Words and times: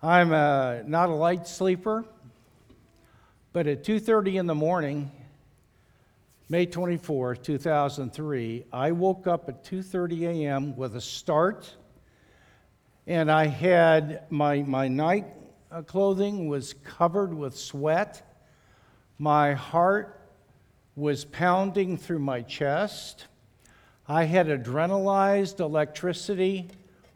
I'm 0.00 0.32
uh, 0.32 0.82
not 0.86 1.08
a 1.08 1.12
light 1.12 1.48
sleeper, 1.48 2.04
but 3.52 3.66
at 3.66 3.82
2:30 3.82 4.38
in 4.38 4.46
the 4.46 4.54
morning, 4.54 5.10
May 6.48 6.66
24, 6.66 7.34
2003, 7.34 8.64
I 8.72 8.92
woke 8.92 9.26
up 9.26 9.48
at 9.48 9.64
2:30 9.64 10.22
a.m. 10.28 10.76
with 10.76 10.94
a 10.94 11.00
start, 11.00 11.74
and 13.08 13.28
I 13.28 13.46
had 13.46 14.22
my 14.30 14.62
my 14.62 14.86
night 14.86 15.26
uh, 15.72 15.82
clothing 15.82 16.46
was 16.46 16.74
covered 16.84 17.34
with 17.34 17.58
sweat. 17.58 18.22
My 19.18 19.54
heart 19.54 20.30
was 20.94 21.24
pounding 21.24 21.96
through 21.96 22.20
my 22.20 22.42
chest. 22.42 23.26
I 24.06 24.26
had 24.26 24.46
adrenalized 24.46 25.58
electricity 25.58 26.68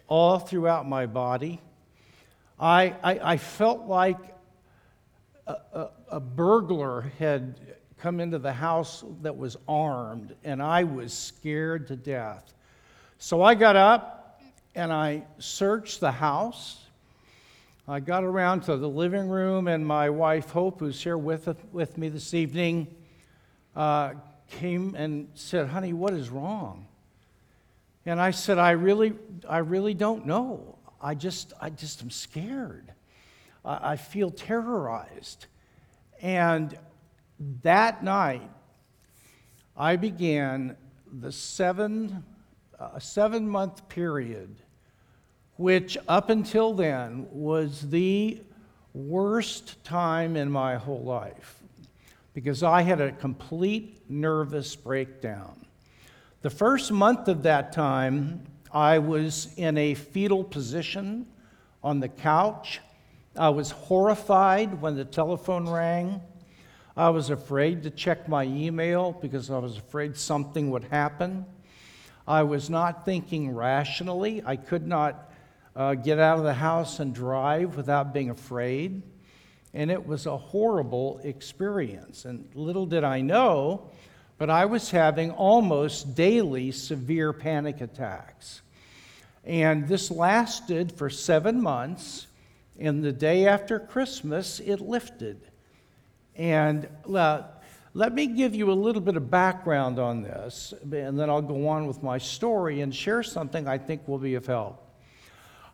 all 0.08 0.40
throughout 0.40 0.88
my 0.88 1.06
body. 1.06 1.60
I, 2.62 2.94
I, 3.02 3.32
I 3.32 3.36
felt 3.38 3.88
like 3.88 4.18
a, 5.48 5.56
a, 5.72 5.90
a 6.12 6.20
burglar 6.20 7.12
had 7.18 7.58
come 7.98 8.20
into 8.20 8.38
the 8.38 8.52
house 8.52 9.02
that 9.22 9.36
was 9.36 9.56
armed, 9.66 10.36
and 10.44 10.62
I 10.62 10.84
was 10.84 11.12
scared 11.12 11.88
to 11.88 11.96
death. 11.96 12.54
So 13.18 13.42
I 13.42 13.56
got 13.56 13.74
up 13.74 14.40
and 14.76 14.92
I 14.92 15.24
searched 15.38 15.98
the 15.98 16.12
house. 16.12 16.78
I 17.88 17.98
got 17.98 18.22
around 18.22 18.60
to 18.62 18.76
the 18.76 18.88
living 18.88 19.28
room, 19.28 19.66
and 19.66 19.84
my 19.84 20.08
wife, 20.08 20.50
Hope, 20.50 20.78
who's 20.78 21.02
here 21.02 21.18
with, 21.18 21.48
with 21.72 21.98
me 21.98 22.10
this 22.10 22.32
evening, 22.32 22.86
uh, 23.74 24.12
came 24.48 24.94
and 24.94 25.26
said, 25.34 25.66
Honey, 25.66 25.92
what 25.92 26.14
is 26.14 26.30
wrong? 26.30 26.86
And 28.06 28.20
I 28.20 28.30
said, 28.30 28.58
I 28.58 28.70
really, 28.72 29.14
I 29.48 29.58
really 29.58 29.94
don't 29.94 30.26
know. 30.26 30.78
I 31.02 31.14
just, 31.14 31.52
I 31.60 31.70
just 31.70 32.02
am 32.02 32.10
scared. 32.10 32.92
I, 33.64 33.92
I 33.92 33.96
feel 33.96 34.30
terrorized. 34.30 35.46
And 36.20 36.78
that 37.62 38.04
night, 38.04 38.48
I 39.76 39.96
began 39.96 40.76
the 41.12 41.32
seven, 41.32 42.24
uh, 42.78 42.98
seven 42.98 43.48
month 43.48 43.88
period, 43.88 44.54
which 45.56 45.98
up 46.06 46.30
until 46.30 46.72
then 46.72 47.26
was 47.32 47.88
the 47.90 48.40
worst 48.94 49.82
time 49.82 50.36
in 50.36 50.50
my 50.50 50.76
whole 50.76 51.02
life 51.02 51.62
because 52.34 52.62
I 52.62 52.82
had 52.82 53.00
a 53.00 53.12
complete 53.12 54.02
nervous 54.08 54.76
breakdown. 54.76 55.66
The 56.42 56.50
first 56.50 56.90
month 56.90 57.28
of 57.28 57.42
that 57.44 57.72
time, 57.72 58.44
I 58.72 59.00
was 59.00 59.52
in 59.56 59.76
a 59.76 59.92
fetal 59.92 60.44
position 60.44 61.26
on 61.82 62.00
the 62.00 62.08
couch. 62.08 62.80
I 63.36 63.50
was 63.50 63.70
horrified 63.70 64.80
when 64.80 64.96
the 64.96 65.04
telephone 65.04 65.68
rang. 65.68 66.22
I 66.96 67.10
was 67.10 67.28
afraid 67.28 67.82
to 67.82 67.90
check 67.90 68.28
my 68.28 68.44
email 68.44 69.12
because 69.12 69.50
I 69.50 69.58
was 69.58 69.76
afraid 69.76 70.16
something 70.16 70.70
would 70.70 70.84
happen. 70.84 71.44
I 72.26 72.44
was 72.44 72.70
not 72.70 73.04
thinking 73.04 73.54
rationally. 73.54 74.42
I 74.44 74.56
could 74.56 74.86
not 74.86 75.30
uh, 75.76 75.94
get 75.94 76.18
out 76.18 76.38
of 76.38 76.44
the 76.44 76.54
house 76.54 76.98
and 76.98 77.14
drive 77.14 77.76
without 77.76 78.14
being 78.14 78.30
afraid. 78.30 79.02
And 79.74 79.90
it 79.90 80.06
was 80.06 80.24
a 80.24 80.36
horrible 80.36 81.20
experience. 81.24 82.24
And 82.24 82.48
little 82.54 82.86
did 82.86 83.04
I 83.04 83.20
know 83.20 83.90
but 84.38 84.50
I 84.50 84.64
was 84.64 84.90
having 84.90 85.30
almost 85.30 86.14
daily 86.14 86.70
severe 86.72 87.32
panic 87.32 87.80
attacks. 87.80 88.62
And 89.44 89.88
this 89.88 90.10
lasted 90.10 90.92
for 90.92 91.10
seven 91.10 91.60
months. 91.60 92.26
And 92.78 93.02
the 93.02 93.12
day 93.12 93.46
after 93.46 93.78
Christmas, 93.78 94.60
it 94.60 94.80
lifted. 94.80 95.40
And 96.36 96.88
uh, 97.12 97.42
let 97.94 98.14
me 98.14 98.26
give 98.26 98.54
you 98.54 98.70
a 98.70 98.74
little 98.74 99.02
bit 99.02 99.16
of 99.16 99.30
background 99.30 99.98
on 99.98 100.22
this, 100.22 100.72
and 100.80 101.18
then 101.18 101.28
I'll 101.28 101.42
go 101.42 101.68
on 101.68 101.86
with 101.86 102.02
my 102.02 102.16
story 102.16 102.80
and 102.80 102.94
share 102.94 103.22
something 103.22 103.68
I 103.68 103.76
think 103.76 104.08
will 104.08 104.18
be 104.18 104.34
of 104.34 104.46
help. 104.46 104.82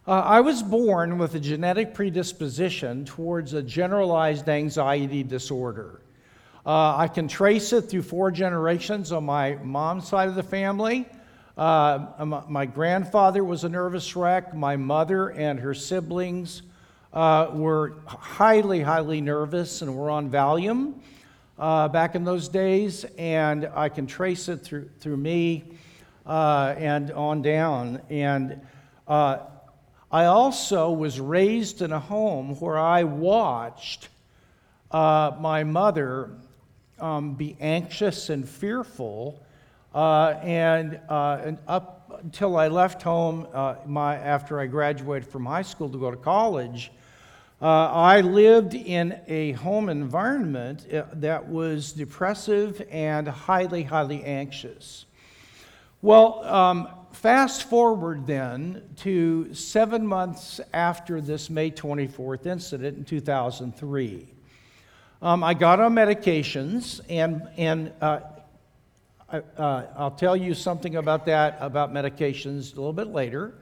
Uh, 0.05 0.23
I 0.23 0.41
was 0.41 0.63
born 0.63 1.19
with 1.19 1.37
a 1.37 1.41
genetic 1.41 1.95
predisposition 1.95 3.05
towards 3.05 3.53
a 3.53 3.63
generalized 3.63 4.49
anxiety 4.49 5.23
disorder. 5.23 6.01
Uh, 6.67 6.97
I 6.97 7.09
can 7.09 7.29
trace 7.29 7.73
it 7.73 7.83
through 7.83 8.03
four 8.03 8.31
generations 8.31 9.13
on 9.13 9.25
my 9.25 9.55
mom's 9.63 10.09
side 10.09 10.29
of 10.29 10.35
the 10.35 10.43
family. 10.43 11.07
Uh, 11.57 12.45
my 12.49 12.67
grandfather 12.67 13.43
was 13.43 13.65
a 13.65 13.69
nervous 13.69 14.15
wreck. 14.15 14.55
My 14.55 14.77
mother 14.77 15.31
and 15.31 15.59
her 15.59 15.75
siblings 15.75 16.63
uh, 17.13 17.51
were 17.53 17.95
highly, 18.07 18.81
highly 18.81 19.21
nervous 19.21 19.83
and 19.83 19.97
were 19.97 20.11
on 20.11 20.31
Valium 20.31 20.95
uh, 21.59 21.89
back 21.89 22.15
in 22.15 22.25
those 22.25 22.49
days. 22.49 23.05
And 23.17 23.69
I 23.75 23.89
can 23.89 24.07
trace 24.07 24.49
it 24.49 24.59
through, 24.59 24.89
through 25.01 25.17
me 25.17 25.65
uh, 26.27 26.75
and 26.77 27.11
on 27.13 27.43
down. 27.43 28.03
And 28.11 28.61
uh, 29.07 29.39
I 30.13 30.27
also 30.27 30.93
was 30.93 31.19
raised 31.19 31.83
in 31.83 31.93
a 31.93 32.01
home 32.01 32.55
where 32.61 32.79
I 32.79 33.05
watched 33.05 34.09
my 34.93 35.65
mother 35.65 36.31
um, 37.01 37.35
be 37.35 37.57
anxious 37.61 38.31
and 38.31 38.49
fearful. 38.49 39.43
Uh, 39.95 40.39
and, 40.43 41.01
uh, 41.09 41.41
and, 41.45 41.59
up 41.67 42.21
until 42.23 42.57
I 42.57 42.69
left 42.69 43.03
home 43.03 43.47
uh, 43.53 43.77
my, 43.87 44.17
after 44.17 44.61
I 44.61 44.67
graduated 44.67 45.29
from 45.29 45.47
high 45.47 45.63
school 45.63 45.89
to 45.89 45.99
go 45.99 46.11
to 46.11 46.17
college, 46.17 46.91
uh, 47.61 47.67
I 47.67 48.21
lived 48.21 48.75
in 48.75 49.19
a 49.27 49.53
home 49.53 49.89
environment 49.89 50.87
uh, 50.93 51.05
that 51.15 51.49
was 51.49 51.93
depressive 51.93 52.87
and 52.91 53.27
highly, 53.27 53.83
highly 53.83 54.23
anxious. 54.23 55.07
Well, 56.01 56.45
um, 56.45 56.89
fast 57.13 57.65
forward 57.65 58.27
then 58.27 58.83
to 58.99 59.53
seven 59.55 60.07
months 60.07 60.61
after 60.73 61.21
this 61.21 61.51
May 61.51 61.73
24th 61.73 62.47
incident 62.47 62.99
in 62.99 63.05
2003. 63.05 64.29
Um, 65.21 65.43
I 65.43 65.53
got 65.53 65.81
on 65.81 65.95
medications, 65.95 67.01
and, 67.09 67.43
and 67.57 67.91
uh, 68.01 68.21
I, 69.29 69.39
will 69.39 69.45
uh, 69.97 70.11
tell 70.11 70.37
you 70.37 70.55
something 70.55 70.95
about 70.95 71.27
that, 71.27 71.59
about 71.61 71.93
medications, 71.93 72.73
a 72.73 72.77
little 72.77 72.93
bit 72.93 73.09
later. 73.09 73.53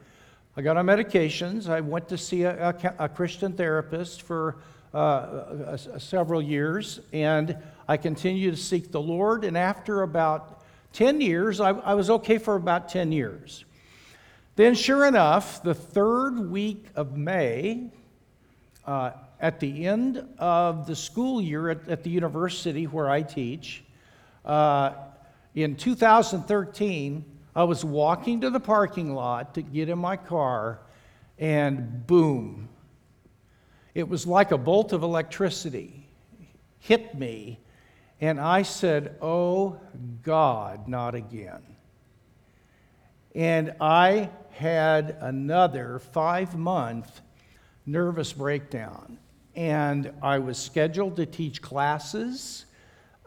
I 0.55 0.61
got 0.61 0.77
on 0.77 0.85
medications. 0.85 1.67
I 1.67 1.81
went 1.81 2.11
to 2.11 2.19
see 2.19 2.43
a, 2.43 2.69
a, 2.69 3.05
a 3.05 3.09
Christian 3.09 3.55
therapist 3.55 4.21
for 4.21 4.57
uh, 4.93 5.79
several 5.79 6.43
years, 6.43 7.01
and 7.15 7.57
I 7.89 7.97
continued 7.97 8.57
to 8.57 8.61
seek 8.61 8.93
the 8.93 9.01
Lord. 9.01 9.43
And 9.43 9.57
after 9.57 10.03
about 10.03 10.63
10 10.93 11.23
years, 11.23 11.59
I, 11.59 11.71
I 11.71 11.95
was 11.95 12.11
okay 12.11 12.37
for 12.37 12.57
about 12.57 12.91
10 12.91 13.13
years. 13.13 13.65
Then, 14.57 14.75
sure 14.75 15.07
enough, 15.07 15.63
the 15.63 15.75
third 15.75 16.51
week 16.51 16.85
of 16.95 17.17
May, 17.17 17.89
uh, 18.87 19.13
at 19.41 19.61
the 19.61 19.87
end 19.87 20.27
of 20.39 20.87
the 20.87 20.97
school 20.97 21.41
year 21.41 21.71
at, 21.71 21.89
at 21.89 22.03
the 22.03 22.11
university 22.11 22.85
where 22.87 23.11
I 23.11 23.23
teach, 23.23 23.85
uh, 24.45 24.93
in 25.55 25.77
2013, 25.77 27.25
I 27.55 27.65
was 27.65 27.85
walking 27.85 28.43
to 28.43 28.51
the 28.51 28.61
parking 28.61 29.15
lot 29.15 29.55
to 29.55 29.63
get 29.63 29.89
in 29.89 29.99
my 29.99 30.17
car, 30.17 30.81
and 31.39 32.07
boom, 32.07 32.69
it 33.95 34.09
was 34.09 34.27
like 34.27 34.53
a 34.53 34.59
bolt 34.59 34.93
of 34.93 35.03
electricity 35.03 36.07
hit 36.79 37.15
me, 37.19 37.59
and 38.21 38.39
I 38.41 38.63
said, 38.63 39.17
Oh 39.21 39.81
God, 40.23 40.89
not 40.89 41.15
again. 41.15 41.63
And 43.35 43.75
I 43.81 44.31
had 44.51 45.17
another 45.21 45.99
five 45.99 46.57
month 46.57 47.21
nervous 47.85 48.33
breakdown 48.33 49.19
and 49.57 50.13
I 50.23 50.39
was 50.39 50.59
scheduled 50.59 51.17
to 51.17 51.27
teach 51.27 51.63
classes 51.63 52.67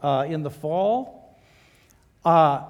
uh, 0.03 0.25
in 0.29 0.43
the 0.43 0.51
fall. 0.51 1.37
Uh, 2.23 2.65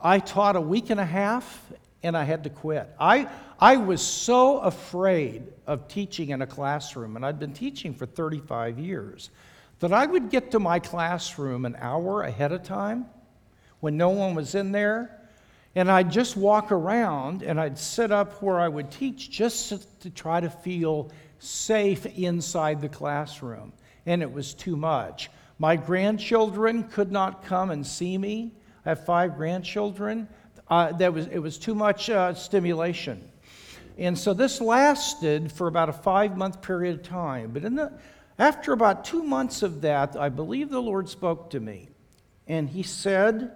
I 0.00 0.20
taught 0.20 0.56
a 0.56 0.60
week 0.60 0.90
and 0.90 1.00
a 1.00 1.04
half 1.04 1.60
and 2.02 2.16
I 2.16 2.24
had 2.24 2.44
to 2.44 2.50
quit. 2.50 2.88
I, 2.98 3.28
I 3.58 3.76
was 3.76 4.00
so 4.00 4.60
afraid 4.60 5.42
of 5.66 5.88
teaching 5.88 6.30
in 6.30 6.40
a 6.40 6.46
classroom, 6.46 7.16
and 7.16 7.26
I'd 7.26 7.38
been 7.38 7.52
teaching 7.52 7.92
for 7.92 8.06
35 8.06 8.78
years, 8.78 9.28
that 9.80 9.92
I 9.92 10.06
would 10.06 10.30
get 10.30 10.52
to 10.52 10.58
my 10.58 10.78
classroom 10.78 11.66
an 11.66 11.76
hour 11.78 12.22
ahead 12.22 12.52
of 12.52 12.62
time 12.62 13.06
when 13.80 13.96
no 13.96 14.10
one 14.10 14.34
was 14.34 14.54
in 14.54 14.72
there, 14.72 15.18
and 15.74 15.90
I'd 15.90 16.10
just 16.10 16.36
walk 16.36 16.72
around 16.72 17.42
and 17.42 17.60
I'd 17.60 17.78
sit 17.78 18.10
up 18.10 18.42
where 18.42 18.58
I 18.58 18.68
would 18.68 18.90
teach 18.90 19.30
just 19.30 19.68
to, 19.68 19.78
to 20.00 20.10
try 20.10 20.40
to 20.40 20.50
feel 20.50 21.10
safe 21.40 22.06
inside 22.06 22.80
the 22.80 22.88
classroom, 22.88 23.72
and 24.06 24.22
it 24.22 24.32
was 24.32 24.54
too 24.54 24.76
much. 24.76 25.30
My 25.58 25.76
grandchildren 25.76 26.84
could 26.84 27.10
not 27.10 27.44
come 27.44 27.70
and 27.70 27.86
see 27.86 28.16
me. 28.16 28.52
I 28.86 28.90
have 28.90 29.04
five 29.04 29.36
grandchildren. 29.36 30.28
Uh, 30.68 30.92
that 30.92 31.12
was, 31.12 31.26
it 31.26 31.38
was 31.38 31.58
too 31.58 31.74
much 31.74 32.08
uh, 32.08 32.32
stimulation. 32.34 33.28
And 33.98 34.18
so 34.18 34.32
this 34.32 34.60
lasted 34.60 35.50
for 35.52 35.66
about 35.66 35.88
a 35.88 35.92
five 35.92 36.36
month 36.36 36.62
period 36.62 37.00
of 37.00 37.02
time. 37.02 37.50
But 37.52 37.64
in 37.64 37.74
the, 37.74 37.92
after 38.38 38.72
about 38.72 39.04
two 39.04 39.22
months 39.22 39.62
of 39.62 39.82
that, 39.82 40.16
I 40.16 40.28
believe 40.28 40.70
the 40.70 40.80
Lord 40.80 41.08
spoke 41.08 41.50
to 41.50 41.60
me. 41.60 41.88
And 42.46 42.68
He 42.68 42.82
said, 42.82 43.52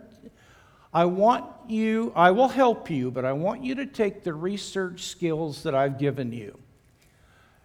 I 0.92 1.06
want 1.06 1.46
you, 1.68 2.12
I 2.14 2.30
will 2.32 2.48
help 2.48 2.90
you, 2.90 3.10
but 3.10 3.24
I 3.24 3.32
want 3.32 3.64
you 3.64 3.74
to 3.76 3.86
take 3.86 4.22
the 4.22 4.34
research 4.34 5.04
skills 5.04 5.62
that 5.62 5.74
I've 5.74 5.98
given 5.98 6.32
you. 6.32 6.58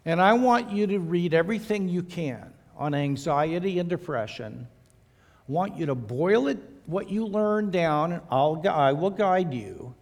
And 0.06 0.22
I 0.22 0.34
want 0.34 0.72
you 0.72 0.88
to 0.88 1.00
read 1.00 1.34
everything 1.34 1.90
you 1.90 2.04
can 2.04 2.54
on 2.78 2.94
anxiety 2.94 3.80
and 3.80 3.90
depression. 3.90 4.68
I 5.48 5.52
want 5.52 5.78
you 5.78 5.88
to 5.88 5.96
boil 5.96 6.48
it, 6.48 6.58
what 6.86 7.10
you 7.10 7.26
learn 7.26 7.72
down, 7.72 8.14
and 8.14 8.22
I'll, 8.32 8.62
I 8.68 8.94
will 8.94 9.10
guide 9.10 9.54
you 9.54 9.94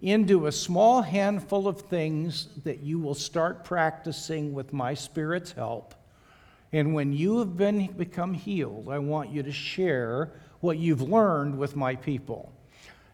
into 0.00 0.46
a 0.46 0.52
small 0.52 1.02
handful 1.02 1.66
of 1.66 1.82
things 1.82 2.48
that 2.64 2.80
you 2.80 2.98
will 2.98 3.14
start 3.14 3.64
practicing 3.64 4.52
with 4.52 4.72
my 4.72 4.94
Spirit's 4.94 5.52
help. 5.52 5.94
And 6.72 6.94
when 6.94 7.12
you 7.12 7.38
have 7.38 7.56
been, 7.56 7.86
become 7.86 8.34
healed, 8.34 8.88
I 8.90 8.98
want 8.98 9.30
you 9.30 9.42
to 9.42 9.52
share 9.52 10.30
what 10.60 10.78
you've 10.78 11.02
learned 11.02 11.58
with 11.58 11.76
my 11.76 11.96
people. 11.96 12.52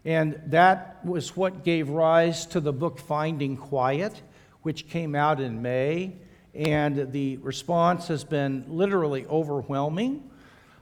And 0.03 0.39
that 0.47 1.03
was 1.05 1.35
what 1.35 1.63
gave 1.63 1.89
rise 1.89 2.45
to 2.47 2.59
the 2.59 2.73
book 2.73 2.99
Finding 2.99 3.57
Quiet, 3.57 4.21
which 4.65 4.89
came 4.89 5.13
out 5.13 5.39
in 5.39 5.61
May. 5.61 6.11
And 6.55 7.11
the 7.11 7.37
response 7.37 8.07
has 8.07 8.23
been 8.23 8.65
literally 8.67 9.27
overwhelming 9.27 10.27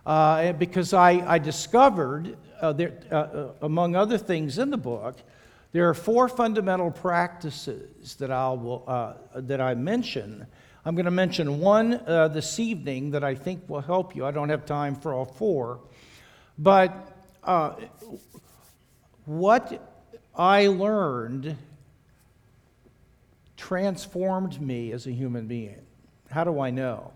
uh, 0.05 0.53
because 0.53 0.93
I, 0.93 1.11
I 1.27 1.37
discovered, 1.37 2.37
uh, 2.61 2.71
there, 2.71 2.93
uh, 3.11 3.15
uh 3.15 3.51
among 3.61 3.97
other 3.97 4.17
things 4.17 4.57
in 4.57 4.69
the 4.69 4.77
book, 4.77 5.17
there 5.73 5.89
are 5.89 5.93
four 5.93 6.29
fundamental 6.29 6.91
practices 6.91 8.15
that, 8.15 8.31
I'll, 8.31 8.85
uh, 8.87 9.41
that 9.41 9.59
I 9.59 9.73
mention. 9.73 10.47
I'm 10.85 10.95
going 10.95 11.03
to 11.05 11.11
mention 11.11 11.59
one 11.59 11.99
uh, 12.07 12.29
this 12.29 12.61
evening 12.61 13.11
that 13.11 13.25
I 13.25 13.35
think 13.35 13.67
will 13.67 13.81
help 13.81 14.15
you. 14.15 14.25
I 14.25 14.31
don't 14.31 14.49
have 14.49 14.65
time 14.65 14.95
for 14.95 15.13
all 15.13 15.25
four. 15.25 15.81
But 16.57 17.11
what 19.25 19.81
I 20.37 20.67
learned 20.67 21.57
transformed 23.57 24.61
me 24.61 24.91
as 24.91 25.07
a 25.07 25.11
human 25.11 25.47
being. 25.47 25.81
How 26.29 26.43
do 26.43 26.59
I 26.59 26.69
know? 26.69 27.13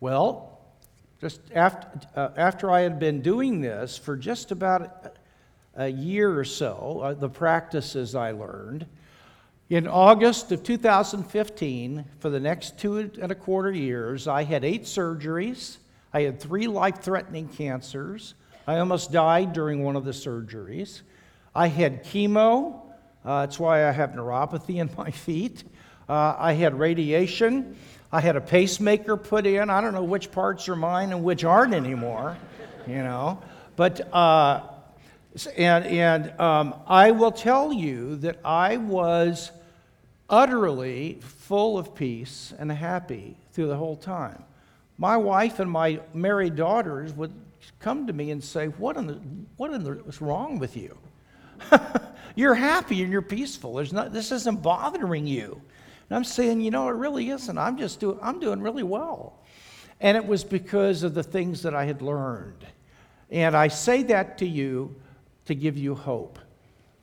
Well, 0.00 0.60
just 1.20 1.40
after, 1.54 1.88
uh, 2.14 2.30
after 2.36 2.70
I 2.70 2.80
had 2.82 2.98
been 2.98 3.22
doing 3.22 3.60
this 3.60 3.96
for 3.96 4.16
just 4.16 4.52
about 4.52 5.16
a 5.74 5.88
year 5.88 6.38
or 6.38 6.44
so, 6.44 7.00
uh, 7.02 7.14
the 7.14 7.28
practices 7.28 8.14
I 8.14 8.32
learned, 8.32 8.86
in 9.68 9.88
August 9.88 10.52
of 10.52 10.62
2015, 10.62 12.04
for 12.20 12.30
the 12.30 12.38
next 12.38 12.78
two 12.78 12.98
and 13.20 13.32
a 13.32 13.34
quarter 13.34 13.72
years, 13.72 14.28
I 14.28 14.44
had 14.44 14.64
eight 14.64 14.84
surgeries. 14.84 15.78
I 16.12 16.22
had 16.22 16.38
three 16.38 16.68
life 16.68 17.00
threatening 17.00 17.48
cancers. 17.48 18.34
I 18.68 18.78
almost 18.78 19.10
died 19.10 19.52
during 19.52 19.82
one 19.82 19.96
of 19.96 20.04
the 20.04 20.12
surgeries. 20.12 21.02
I 21.52 21.66
had 21.66 22.04
chemo. 22.04 22.80
Uh, 23.26 23.40
that's 23.40 23.58
why 23.58 23.88
I 23.88 23.90
have 23.90 24.10
neuropathy 24.12 24.76
in 24.76 24.88
my 24.96 25.10
feet. 25.10 25.64
Uh, 26.08 26.36
I 26.38 26.52
had 26.52 26.78
radiation. 26.78 27.76
I 28.12 28.20
had 28.20 28.36
a 28.36 28.40
pacemaker 28.40 29.16
put 29.16 29.46
in. 29.48 29.68
I 29.68 29.80
don't 29.80 29.92
know 29.92 30.04
which 30.04 30.30
parts 30.30 30.68
are 30.68 30.76
mine 30.76 31.10
and 31.12 31.24
which 31.24 31.42
aren't 31.42 31.74
anymore, 31.74 32.36
you 32.86 32.98
know. 32.98 33.42
But 33.74 34.14
uh, 34.14 34.62
and, 35.56 35.84
and 35.86 36.40
um, 36.40 36.74
I 36.86 37.10
will 37.10 37.32
tell 37.32 37.72
you 37.72 38.14
that 38.16 38.38
I 38.44 38.76
was 38.76 39.50
utterly 40.30 41.18
full 41.20 41.78
of 41.78 41.96
peace 41.96 42.54
and 42.56 42.70
happy 42.70 43.36
through 43.52 43.66
the 43.66 43.76
whole 43.76 43.96
time. 43.96 44.44
My 44.98 45.16
wife 45.16 45.58
and 45.58 45.68
my 45.68 46.00
married 46.14 46.54
daughters 46.54 47.12
would 47.14 47.32
come 47.80 48.06
to 48.06 48.12
me 48.12 48.30
and 48.30 48.42
say, 48.42 48.68
What 48.68 48.96
in 48.96 49.08
the, 49.08 49.20
what 49.56 49.72
in 49.72 49.82
the, 49.82 49.94
what's 49.94 50.22
wrong 50.22 50.60
with 50.60 50.76
you? 50.76 50.96
you're 52.36 52.54
happy 52.54 53.02
and 53.02 53.10
you're 53.10 53.22
peaceful. 53.22 53.74
There's 53.74 53.92
not, 53.92 54.12
this 54.12 54.30
isn't 54.30 54.62
bothering 54.62 55.26
you. 55.26 55.60
And 56.08 56.16
I'm 56.16 56.24
saying, 56.24 56.60
You 56.60 56.70
know, 56.70 56.88
it 56.88 56.92
really 56.92 57.30
isn't. 57.30 57.58
I'm 57.58 57.76
just 57.76 57.98
doing, 57.98 58.18
I'm 58.22 58.38
doing 58.38 58.60
really 58.60 58.84
well. 58.84 59.40
And 60.00 60.16
it 60.16 60.24
was 60.24 60.44
because 60.44 61.02
of 61.02 61.14
the 61.14 61.22
things 61.22 61.62
that 61.62 61.74
I 61.74 61.86
had 61.86 62.02
learned. 62.02 62.64
And 63.30 63.56
I 63.56 63.68
say 63.68 64.02
that 64.04 64.38
to 64.38 64.46
you 64.46 64.94
to 65.46 65.54
give 65.54 65.76
you 65.76 65.94
hope. 65.94 66.38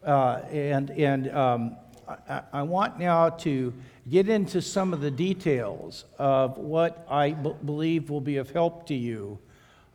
Uh, 0.05 0.41
and 0.51 0.89
and 0.91 1.33
um, 1.33 1.77
I, 2.07 2.41
I, 2.51 2.61
want 2.61 2.99
now 2.99 3.29
to 3.29 3.73
get 4.09 4.27
into 4.27 4.61
some 4.61 4.91
of 4.91 4.99
the 4.99 5.09
details 5.09 6.03
of 6.19 6.57
what 6.57 7.05
I 7.09 7.31
b- 7.31 7.55
believe 7.63 8.09
will 8.09 8.19
be 8.19 8.35
of 8.35 8.51
help 8.51 8.85
to 8.87 8.93
you 8.93 9.39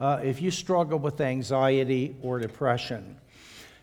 uh, 0.00 0.20
if 0.24 0.40
you 0.40 0.50
struggle 0.50 0.98
with 0.98 1.20
anxiety 1.20 2.16
or 2.22 2.38
depression. 2.38 3.18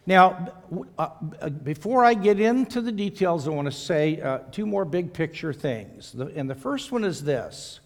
Now, 0.07 0.51
uh, 0.99 1.49
before 1.49 2.05
I 2.05 2.13
get 2.13 2.39
into 2.39 2.79
the 2.81 2.91
details, 2.91 3.47
I 3.47 3.51
want 3.51 3.65
to 3.65 3.71
say 3.71 4.21
uh, 4.21 4.39
two 4.51 4.67
more 4.67 4.85
big 4.85 5.13
picture 5.13 5.51
things. 5.51 6.13
And 6.13 6.49
the 6.49 6.55
first 6.55 6.91
one 6.91 7.03
is 7.03 7.23
this 7.23 7.79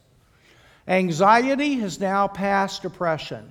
anxiety 0.87 1.75
has 1.75 1.99
now 1.99 2.27
passed 2.27 2.81
depression 2.81 3.49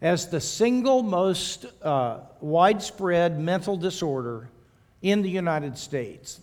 as 0.00 0.28
the 0.28 0.40
single 0.40 1.02
most 1.02 1.66
uh, 1.82 2.20
widespread 2.40 3.40
mental 3.40 3.76
disorder 3.76 4.48
in 5.00 5.22
the 5.22 5.30
United 5.30 5.76
States. 5.76 6.40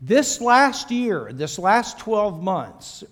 This 0.00 0.40
last 0.40 0.90
year, 0.90 1.30
this 1.32 1.58
last 1.58 1.98
12 1.98 2.42
months, 2.42 3.04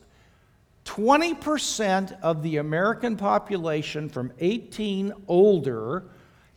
20% 0.86 2.20
of 2.22 2.42
the 2.42 2.56
American 2.56 3.16
population 3.16 4.08
from 4.08 4.32
18 4.38 5.12
older 5.28 6.04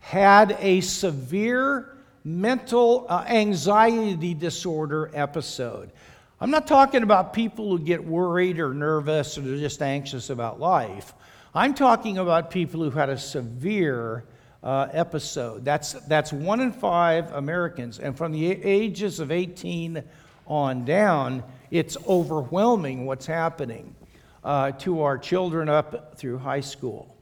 had 0.01 0.57
a 0.59 0.81
severe 0.81 1.95
mental 2.23 3.05
uh, 3.07 3.23
anxiety 3.27 4.33
disorder 4.33 5.09
episode. 5.13 5.91
I'm 6.39 6.51
not 6.51 6.67
talking 6.67 7.03
about 7.03 7.33
people 7.33 7.69
who 7.69 7.79
get 7.79 8.03
worried 8.03 8.59
or 8.59 8.73
nervous 8.73 9.37
or 9.37 9.41
just 9.41 9.81
anxious 9.81 10.29
about 10.29 10.59
life. 10.59 11.13
I'm 11.53 11.73
talking 11.73 12.17
about 12.17 12.51
people 12.51 12.81
who 12.81 12.89
had 12.89 13.09
a 13.09 13.17
severe 13.17 14.25
uh, 14.63 14.87
episode. 14.91 15.63
That's, 15.63 15.93
that's 15.93 16.33
one 16.33 16.59
in 16.61 16.71
five 16.71 17.31
Americans. 17.33 17.99
And 17.99 18.17
from 18.17 18.31
the 18.31 18.51
ages 18.51 19.19
of 19.19 19.31
18 19.31 20.03
on 20.47 20.85
down, 20.85 21.43
it's 21.69 21.95
overwhelming 22.07 23.05
what's 23.05 23.25
happening 23.25 23.95
uh, 24.43 24.71
to 24.71 25.01
our 25.01 25.17
children 25.17 25.69
up 25.69 26.17
through 26.17 26.39
high 26.39 26.61
school. 26.61 27.15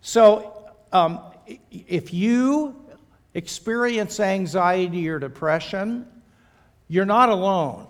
So, 0.00 0.70
um, 0.92 1.20
if 1.70 2.12
you 2.12 2.76
experience 3.34 4.20
anxiety 4.20 5.08
or 5.08 5.18
depression, 5.18 6.06
you're 6.88 7.06
not 7.06 7.28
alone. 7.28 7.86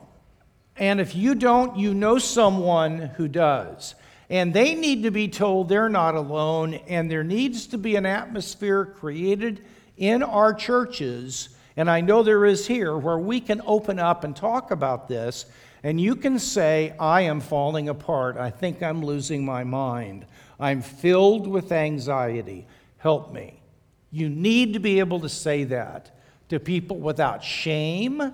And 0.76 1.00
if 1.00 1.14
you 1.14 1.34
don't, 1.34 1.76
you 1.76 1.94
know 1.94 2.18
someone 2.18 2.98
who 2.98 3.28
does. 3.28 3.94
And 4.28 4.54
they 4.54 4.74
need 4.74 5.02
to 5.02 5.10
be 5.10 5.28
told 5.28 5.68
they're 5.68 5.88
not 5.88 6.14
alone, 6.14 6.74
and 6.74 7.10
there 7.10 7.24
needs 7.24 7.66
to 7.68 7.78
be 7.78 7.96
an 7.96 8.06
atmosphere 8.06 8.84
created 8.84 9.64
in 9.96 10.22
our 10.22 10.54
churches, 10.54 11.50
and 11.76 11.90
I 11.90 12.00
know 12.00 12.22
there 12.22 12.46
is 12.46 12.66
here, 12.66 12.96
where 12.96 13.18
we 13.18 13.40
can 13.40 13.60
open 13.66 13.98
up 13.98 14.24
and 14.24 14.34
talk 14.34 14.70
about 14.70 15.08
this, 15.08 15.46
and 15.82 16.00
you 16.00 16.14
can 16.14 16.38
say, 16.38 16.94
I 16.98 17.22
am 17.22 17.40
falling 17.40 17.88
apart. 17.88 18.36
I 18.36 18.50
think 18.50 18.82
I'm 18.82 19.04
losing 19.04 19.44
my 19.44 19.64
mind. 19.64 20.26
I'm 20.58 20.80
filled 20.80 21.46
with 21.46 21.72
anxiety. 21.72 22.66
Help 23.00 23.32
me. 23.32 23.62
You 24.10 24.28
need 24.28 24.74
to 24.74 24.78
be 24.78 24.98
able 24.98 25.20
to 25.20 25.28
say 25.28 25.64
that 25.64 26.10
to 26.50 26.60
people 26.60 26.98
without 26.98 27.42
shame 27.42 28.32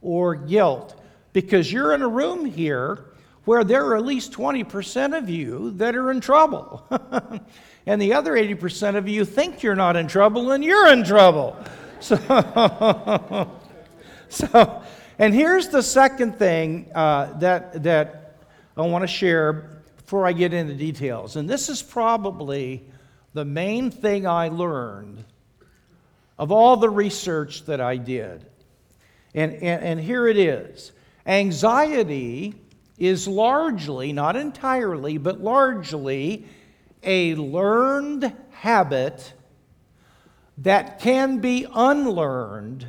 or 0.00 0.36
guilt 0.36 1.00
because 1.32 1.72
you're 1.72 1.92
in 1.94 2.02
a 2.02 2.08
room 2.08 2.44
here 2.44 3.06
where 3.44 3.64
there 3.64 3.84
are 3.86 3.96
at 3.96 4.04
least 4.04 4.32
20% 4.32 5.18
of 5.18 5.28
you 5.28 5.72
that 5.72 5.96
are 5.96 6.12
in 6.12 6.20
trouble. 6.20 6.86
and 7.86 8.00
the 8.00 8.14
other 8.14 8.34
80% 8.34 8.94
of 8.94 9.08
you 9.08 9.24
think 9.24 9.64
you're 9.64 9.74
not 9.74 9.96
in 9.96 10.06
trouble 10.06 10.52
and 10.52 10.64
you're 10.64 10.88
in 10.88 11.04
trouble. 11.04 11.56
So, 12.00 12.16
so 14.28 14.82
and 15.18 15.32
here's 15.32 15.68
the 15.68 15.82
second 15.82 16.38
thing 16.38 16.90
uh, 16.94 17.32
that, 17.38 17.82
that 17.84 18.36
I 18.76 18.82
want 18.82 19.04
to 19.04 19.08
share 19.08 19.80
before 19.96 20.26
I 20.26 20.34
get 20.34 20.52
into 20.52 20.74
details. 20.74 21.36
And 21.36 21.48
this 21.48 21.70
is 21.70 21.82
probably 21.82 22.84
the 23.34 23.44
main 23.44 23.90
thing 23.90 24.26
I 24.26 24.48
learned 24.48 25.24
of 26.38 26.50
all 26.50 26.76
the 26.76 26.88
research 26.88 27.64
that 27.66 27.80
I 27.80 27.96
did. 27.96 28.46
And, 29.34 29.52
and, 29.54 29.82
and 29.82 30.00
here 30.00 30.26
it 30.26 30.36
is 30.36 30.92
anxiety 31.26 32.54
is 32.98 33.26
largely, 33.26 34.12
not 34.12 34.36
entirely, 34.36 35.18
but 35.18 35.40
largely 35.40 36.46
a 37.02 37.34
learned 37.34 38.32
habit 38.50 39.32
that 40.58 41.00
can 41.00 41.38
be 41.38 41.66
unlearned 41.74 42.86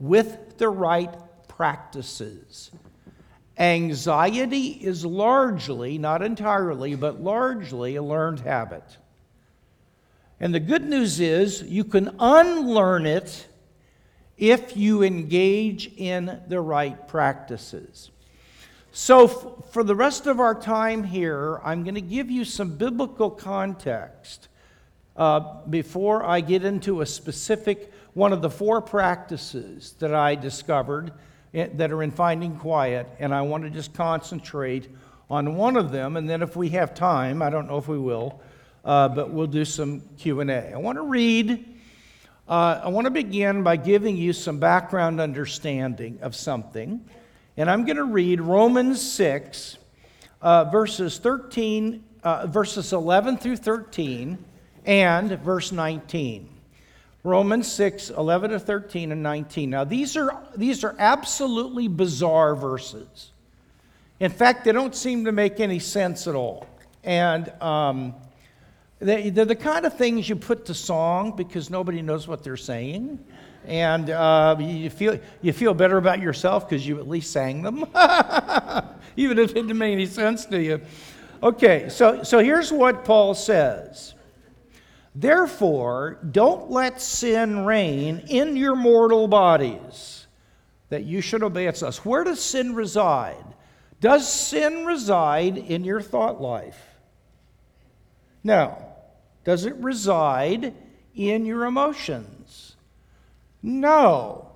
with 0.00 0.58
the 0.58 0.68
right 0.68 1.14
practices. 1.46 2.70
Anxiety 3.56 4.68
is 4.68 5.04
largely, 5.04 5.98
not 5.98 6.22
entirely, 6.22 6.94
but 6.94 7.20
largely 7.20 7.96
a 7.96 8.02
learned 8.02 8.40
habit. 8.40 8.96
And 10.40 10.54
the 10.54 10.60
good 10.60 10.88
news 10.88 11.18
is 11.18 11.62
you 11.62 11.84
can 11.84 12.14
unlearn 12.18 13.06
it 13.06 13.46
if 14.36 14.76
you 14.76 15.02
engage 15.02 15.92
in 15.96 16.40
the 16.46 16.60
right 16.60 17.08
practices. 17.08 18.10
So, 18.92 19.24
f- 19.24 19.72
for 19.72 19.82
the 19.82 19.94
rest 19.94 20.26
of 20.26 20.40
our 20.40 20.54
time 20.54 21.04
here, 21.04 21.60
I'm 21.64 21.82
going 21.82 21.96
to 21.96 22.00
give 22.00 22.30
you 22.30 22.44
some 22.44 22.76
biblical 22.76 23.30
context 23.30 24.48
uh, 25.16 25.40
before 25.68 26.24
I 26.24 26.40
get 26.40 26.64
into 26.64 27.00
a 27.00 27.06
specific 27.06 27.92
one 28.14 28.32
of 28.32 28.40
the 28.40 28.50
four 28.50 28.80
practices 28.80 29.94
that 29.98 30.14
I 30.14 30.36
discovered 30.36 31.12
eh, 31.52 31.68
that 31.74 31.90
are 31.90 32.02
in 32.02 32.12
Finding 32.12 32.56
Quiet, 32.56 33.08
and 33.18 33.34
I 33.34 33.42
want 33.42 33.64
to 33.64 33.70
just 33.70 33.92
concentrate 33.92 34.88
on 35.28 35.56
one 35.56 35.76
of 35.76 35.90
them. 35.90 36.16
And 36.16 36.28
then, 36.28 36.42
if 36.42 36.56
we 36.56 36.70
have 36.70 36.94
time, 36.94 37.42
I 37.42 37.50
don't 37.50 37.66
know 37.66 37.78
if 37.78 37.88
we 37.88 37.98
will, 37.98 38.40
uh, 38.88 39.06
but 39.06 39.30
we'll 39.30 39.46
do 39.46 39.66
some 39.66 40.00
Q 40.16 40.40
and 40.40 40.50
A. 40.50 40.72
I 40.72 40.78
want 40.78 40.96
to 40.96 41.02
read. 41.02 41.62
Uh, 42.48 42.80
I 42.84 42.88
want 42.88 43.04
to 43.04 43.10
begin 43.10 43.62
by 43.62 43.76
giving 43.76 44.16
you 44.16 44.32
some 44.32 44.58
background 44.58 45.20
understanding 45.20 46.18
of 46.22 46.34
something, 46.34 47.04
and 47.58 47.70
I'm 47.70 47.84
going 47.84 47.98
to 47.98 48.04
read 48.04 48.40
Romans 48.40 49.02
six, 49.02 49.76
uh, 50.40 50.64
verses 50.64 51.18
thirteen, 51.18 52.02
uh, 52.22 52.46
verses 52.46 52.94
eleven 52.94 53.36
through 53.36 53.58
thirteen, 53.58 54.42
and 54.86 55.38
verse 55.40 55.70
nineteen. 55.70 56.48
Romans 57.24 57.70
6, 57.70 58.10
11 58.10 58.52
to 58.52 58.60
13 58.60 59.12
and 59.12 59.22
19. 59.22 59.68
Now, 59.68 59.84
these 59.84 60.16
are, 60.16 60.40
these 60.56 60.82
are 60.84 60.94
absolutely 60.98 61.88
bizarre 61.88 62.54
verses. 62.54 63.32
In 64.20 64.30
fact, 64.30 64.64
they 64.64 64.72
don't 64.72 64.94
seem 64.94 65.24
to 65.24 65.32
make 65.32 65.58
any 65.58 65.80
sense 65.80 66.26
at 66.28 66.36
all. 66.36 66.66
And 67.02 67.52
um, 67.60 68.14
they, 69.00 69.28
are 69.28 69.44
the 69.44 69.56
kind 69.56 69.86
of 69.86 69.96
things 69.96 70.28
you 70.28 70.36
put 70.36 70.64
to 70.66 70.74
song 70.74 71.36
because 71.36 71.70
nobody 71.70 72.02
knows 72.02 72.26
what 72.26 72.42
they're 72.42 72.56
saying. 72.56 73.24
And 73.64 74.10
uh, 74.10 74.56
you, 74.58 74.90
feel, 74.90 75.20
you 75.42 75.52
feel 75.52 75.74
better 75.74 75.98
about 75.98 76.20
yourself 76.20 76.68
because 76.68 76.86
you 76.86 76.98
at 76.98 77.08
least 77.08 77.32
sang 77.32 77.62
them, 77.62 77.84
even 79.16 79.38
if 79.38 79.50
it 79.50 79.54
didn't 79.54 79.78
make 79.78 79.92
any 79.92 80.06
sense 80.06 80.46
to 80.46 80.60
you. 80.60 80.80
Okay, 81.42 81.88
so, 81.88 82.22
so 82.22 82.38
here's 82.38 82.72
what 82.72 83.04
Paul 83.04 83.34
says 83.34 84.14
Therefore, 85.14 86.18
don't 86.30 86.70
let 86.70 87.00
sin 87.00 87.64
reign 87.64 88.24
in 88.28 88.56
your 88.56 88.74
mortal 88.74 89.28
bodies, 89.28 90.26
that 90.88 91.04
you 91.04 91.20
should 91.20 91.42
obey 91.42 91.66
its 91.66 91.82
lusts. 91.82 92.04
Where 92.04 92.24
does 92.24 92.40
sin 92.40 92.74
reside? 92.74 93.44
Does 94.00 94.32
sin 94.32 94.86
reside 94.86 95.58
in 95.58 95.84
your 95.84 96.00
thought 96.00 96.40
life? 96.40 96.80
No. 98.44 98.87
Does 99.48 99.64
it 99.64 99.76
reside 99.76 100.74
in 101.14 101.46
your 101.46 101.64
emotions? 101.64 102.76
No. 103.62 104.52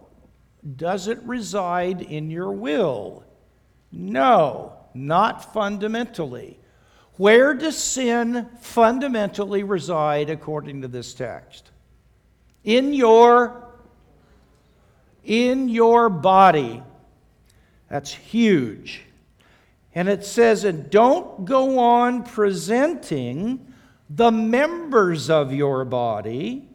Does 0.77 1.09
it 1.09 1.19
reside 1.23 2.03
in 2.03 2.31
your 2.31 2.53
will? 2.53 3.25
No, 3.91 4.75
not 4.93 5.55
fundamentally. 5.55 6.61
Where 7.17 7.55
does 7.55 7.79
sin 7.79 8.51
fundamentally 8.61 9.63
reside 9.63 10.29
according 10.29 10.83
to 10.83 10.89
this 10.89 11.15
text? 11.15 11.71
In 12.63 12.93
your 12.93 13.73
in 15.25 15.71
your 15.71 16.11
body. 16.11 16.83
That's 17.89 18.13
huge. 18.13 19.05
And 19.95 20.07
it 20.07 20.27
says, 20.27 20.65
and 20.65 20.91
don't 20.91 21.47
go 21.47 21.79
on 21.79 22.25
presenting 22.25 23.72
the 24.15 24.31
members 24.31 25.31
of 25.31 25.53
your 25.53 25.85
body 25.85 26.69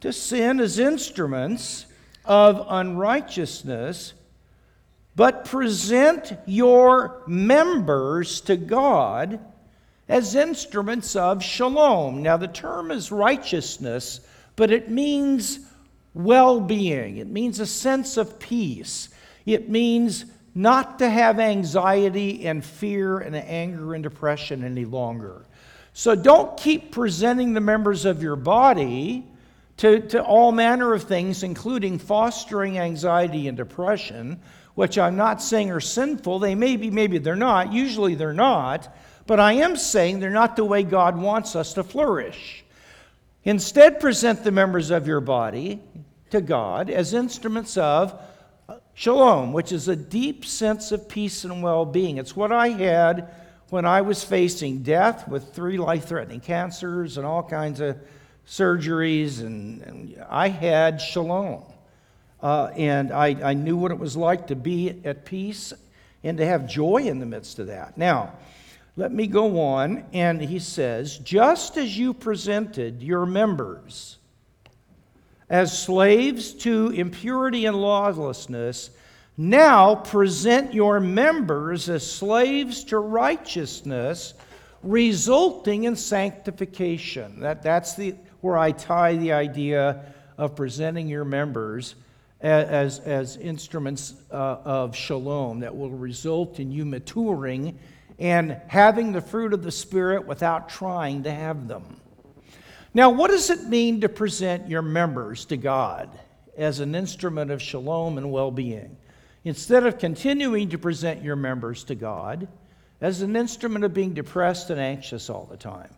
to 0.00 0.12
sin 0.12 0.60
as 0.60 0.78
instruments 0.78 1.86
of 2.24 2.66
unrighteousness, 2.68 4.12
but 5.16 5.44
present 5.44 6.32
your 6.46 7.22
members 7.26 8.40
to 8.42 8.56
God 8.56 9.40
as 10.08 10.34
instruments 10.34 11.16
of 11.16 11.42
shalom. 11.42 12.22
Now, 12.22 12.36
the 12.36 12.48
term 12.48 12.90
is 12.90 13.10
righteousness, 13.10 14.20
but 14.56 14.70
it 14.70 14.90
means 14.90 15.60
well 16.12 16.60
being, 16.60 17.18
it 17.18 17.28
means 17.28 17.60
a 17.60 17.66
sense 17.66 18.16
of 18.16 18.38
peace, 18.38 19.08
it 19.46 19.70
means 19.70 20.24
not 20.54 20.98
to 20.98 21.08
have 21.08 21.38
anxiety 21.38 22.46
and 22.46 22.64
fear 22.64 23.18
and 23.18 23.36
anger 23.36 23.94
and 23.94 24.02
depression 24.02 24.64
any 24.64 24.84
longer. 24.84 25.46
So 26.00 26.14
don't 26.14 26.56
keep 26.56 26.92
presenting 26.92 27.52
the 27.52 27.60
members 27.60 28.06
of 28.06 28.22
your 28.22 28.34
body 28.34 29.22
to, 29.76 30.00
to 30.08 30.22
all 30.22 30.50
manner 30.50 30.94
of 30.94 31.02
things, 31.02 31.42
including 31.42 31.98
fostering 31.98 32.78
anxiety 32.78 33.48
and 33.48 33.54
depression, 33.54 34.40
which 34.74 34.96
I'm 34.96 35.16
not 35.16 35.42
saying 35.42 35.70
are 35.70 35.78
sinful. 35.78 36.38
They 36.38 36.54
may 36.54 36.76
be, 36.76 36.90
maybe 36.90 37.18
they're 37.18 37.36
not. 37.36 37.74
Usually 37.74 38.14
they're 38.14 38.32
not. 38.32 38.96
But 39.26 39.40
I 39.40 39.52
am 39.52 39.76
saying 39.76 40.20
they're 40.20 40.30
not 40.30 40.56
the 40.56 40.64
way 40.64 40.84
God 40.84 41.18
wants 41.18 41.54
us 41.54 41.74
to 41.74 41.84
flourish. 41.84 42.64
Instead, 43.44 44.00
present 44.00 44.42
the 44.42 44.52
members 44.52 44.90
of 44.90 45.06
your 45.06 45.20
body 45.20 45.82
to 46.30 46.40
God 46.40 46.88
as 46.88 47.12
instruments 47.12 47.76
of 47.76 48.18
shalom, 48.94 49.52
which 49.52 49.70
is 49.70 49.86
a 49.86 49.96
deep 49.96 50.46
sense 50.46 50.92
of 50.92 51.10
peace 51.10 51.44
and 51.44 51.62
well 51.62 51.84
being. 51.84 52.16
It's 52.16 52.34
what 52.34 52.52
I 52.52 52.68
had 52.68 53.30
when 53.70 53.84
I 53.84 54.00
was 54.00 54.22
facing 54.24 54.82
death 54.82 55.28
with 55.28 55.54
three 55.54 55.78
life 55.78 56.06
threatening 56.06 56.40
cancers 56.40 57.16
and 57.16 57.26
all 57.26 57.42
kinds 57.42 57.80
of 57.80 57.96
surgeries, 58.46 59.40
and, 59.40 59.80
and 59.82 60.24
I 60.28 60.48
had 60.48 61.00
shalom. 61.00 61.62
Uh, 62.42 62.70
and 62.76 63.12
I, 63.12 63.50
I 63.50 63.54
knew 63.54 63.76
what 63.76 63.92
it 63.92 63.98
was 63.98 64.16
like 64.16 64.48
to 64.48 64.56
be 64.56 65.00
at 65.04 65.24
peace 65.24 65.72
and 66.24 66.38
to 66.38 66.46
have 66.46 66.66
joy 66.68 66.98
in 66.98 67.20
the 67.20 67.26
midst 67.26 67.58
of 67.58 67.68
that. 67.68 67.96
Now, 67.96 68.32
let 68.96 69.12
me 69.12 69.26
go 69.26 69.60
on, 69.60 70.04
and 70.12 70.40
he 70.40 70.58
says, 70.58 71.18
just 71.18 71.76
as 71.76 71.96
you 71.96 72.12
presented 72.12 73.02
your 73.02 73.24
members 73.24 74.18
as 75.48 75.76
slaves 75.76 76.52
to 76.52 76.90
impurity 76.90 77.66
and 77.66 77.80
lawlessness, 77.80 78.90
now 79.40 79.94
present 79.94 80.74
your 80.74 81.00
members 81.00 81.88
as 81.88 82.06
slaves 82.06 82.84
to 82.84 82.98
righteousness, 82.98 84.34
resulting 84.82 85.84
in 85.84 85.96
sanctification. 85.96 87.40
That, 87.40 87.62
that's 87.62 87.94
the, 87.94 88.14
where 88.42 88.58
I 88.58 88.72
tie 88.72 89.16
the 89.16 89.32
idea 89.32 90.04
of 90.36 90.54
presenting 90.54 91.08
your 91.08 91.24
members 91.24 91.94
as, 92.42 92.98
as, 92.98 93.38
instruments 93.38 94.12
uh, 94.30 94.58
of 94.62 94.94
shalom 94.94 95.60
that 95.60 95.74
will 95.74 95.88
result 95.88 96.60
in 96.60 96.70
you 96.70 96.84
maturing 96.84 97.78
and 98.18 98.60
having 98.66 99.10
the 99.10 99.22
fruit 99.22 99.54
of 99.54 99.62
the 99.62 99.72
Spirit 99.72 100.26
without 100.26 100.68
trying 100.68 101.22
to 101.22 101.32
have 101.32 101.66
them. 101.66 101.98
Now, 102.92 103.08
what 103.08 103.30
does 103.30 103.48
it 103.48 103.64
mean 103.64 104.02
to 104.02 104.08
present 104.10 104.68
your 104.68 104.82
members 104.82 105.46
to 105.46 105.56
God 105.56 106.10
as 106.58 106.80
an 106.80 106.94
instrument 106.94 107.50
of 107.50 107.62
shalom 107.62 108.18
and 108.18 108.30
well 108.30 108.50
being? 108.50 108.98
Instead 109.44 109.86
of 109.86 109.98
continuing 109.98 110.68
to 110.70 110.78
present 110.78 111.22
your 111.22 111.36
members 111.36 111.84
to 111.84 111.94
God 111.94 112.48
as 113.00 113.22
an 113.22 113.36
instrument 113.36 113.84
of 113.84 113.94
being 113.94 114.12
depressed 114.12 114.70
and 114.70 114.80
anxious 114.80 115.30
all 115.30 115.46
the 115.50 115.56
time. 115.56 115.94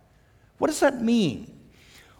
What 0.58 0.68
does 0.68 0.80
that 0.80 1.02
mean? 1.02 1.58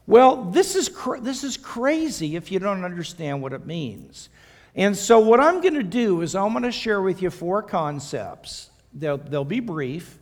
Well, 0.07 0.50
this 0.50 0.75
is, 0.75 0.88
cr- 0.88 1.19
this 1.19 1.45
is 1.45 1.57
crazy 1.57 2.35
if 2.35 2.50
you 2.50 2.59
don't 2.59 2.85
understand 2.85 3.41
what 3.41 3.52
it 3.52 3.67
means. 3.67 4.29
And 4.75 4.97
so, 4.97 5.21
what 5.21 5.38
I'm 5.38 5.61
going 5.61 5.75
to 5.75 5.83
do 5.83 6.23
is 6.23 6.35
I'm 6.35 6.52
going 6.52 6.64
to 6.64 6.73
share 6.73 7.00
with 7.00 7.23
you 7.23 7.31
four 7.31 7.62
concepts. 7.62 8.71
They'll, 8.95 9.19
they'll 9.19 9.45
be 9.45 9.61
brief. 9.61 10.19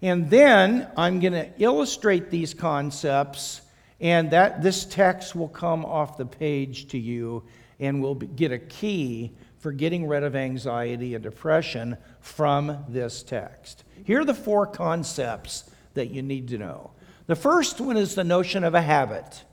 And 0.00 0.30
then 0.30 0.88
I'm 0.96 1.18
going 1.18 1.32
to 1.32 1.50
illustrate 1.58 2.30
these 2.30 2.54
concepts, 2.54 3.60
and 4.00 4.30
that 4.30 4.62
this 4.62 4.84
text 4.84 5.34
will 5.34 5.48
come 5.48 5.84
off 5.84 6.16
the 6.16 6.24
page 6.24 6.88
to 6.88 6.98
you, 6.98 7.42
and 7.80 8.00
we'll 8.00 8.14
get 8.14 8.52
a 8.52 8.58
key 8.58 9.32
for 9.58 9.72
getting 9.72 10.06
rid 10.06 10.22
of 10.22 10.36
anxiety 10.36 11.14
and 11.14 11.22
depression 11.22 11.96
from 12.20 12.84
this 12.88 13.22
text. 13.22 13.84
Here 14.04 14.20
are 14.20 14.24
the 14.24 14.34
four 14.34 14.66
concepts 14.66 15.70
that 15.94 16.10
you 16.10 16.22
need 16.22 16.48
to 16.48 16.58
know. 16.58 16.92
The 17.26 17.36
first 17.36 17.80
one 17.80 17.96
is 17.96 18.14
the 18.14 18.24
notion 18.24 18.64
of 18.64 18.74
a 18.74 18.80
habit. 18.80 19.44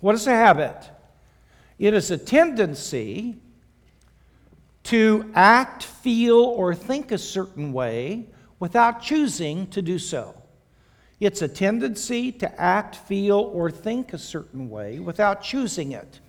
What 0.00 0.14
is 0.14 0.26
a 0.26 0.32
habit? 0.32 0.90
It 1.78 1.94
is 1.94 2.10
a 2.10 2.18
tendency 2.18 3.36
to 4.84 5.30
act, 5.34 5.84
feel, 5.84 6.38
or 6.38 6.74
think 6.74 7.12
a 7.12 7.18
certain 7.18 7.72
way 7.72 8.26
without 8.58 9.02
choosing 9.02 9.66
to 9.68 9.82
do 9.82 9.98
so. 9.98 10.34
It's 11.20 11.42
a 11.42 11.48
tendency 11.48 12.32
to 12.32 12.60
act, 12.60 12.96
feel, 12.96 13.38
or 13.38 13.70
think 13.70 14.12
a 14.12 14.18
certain 14.18 14.70
way 14.70 14.98
without 14.98 15.42
choosing 15.42 15.92
it. 15.92 16.20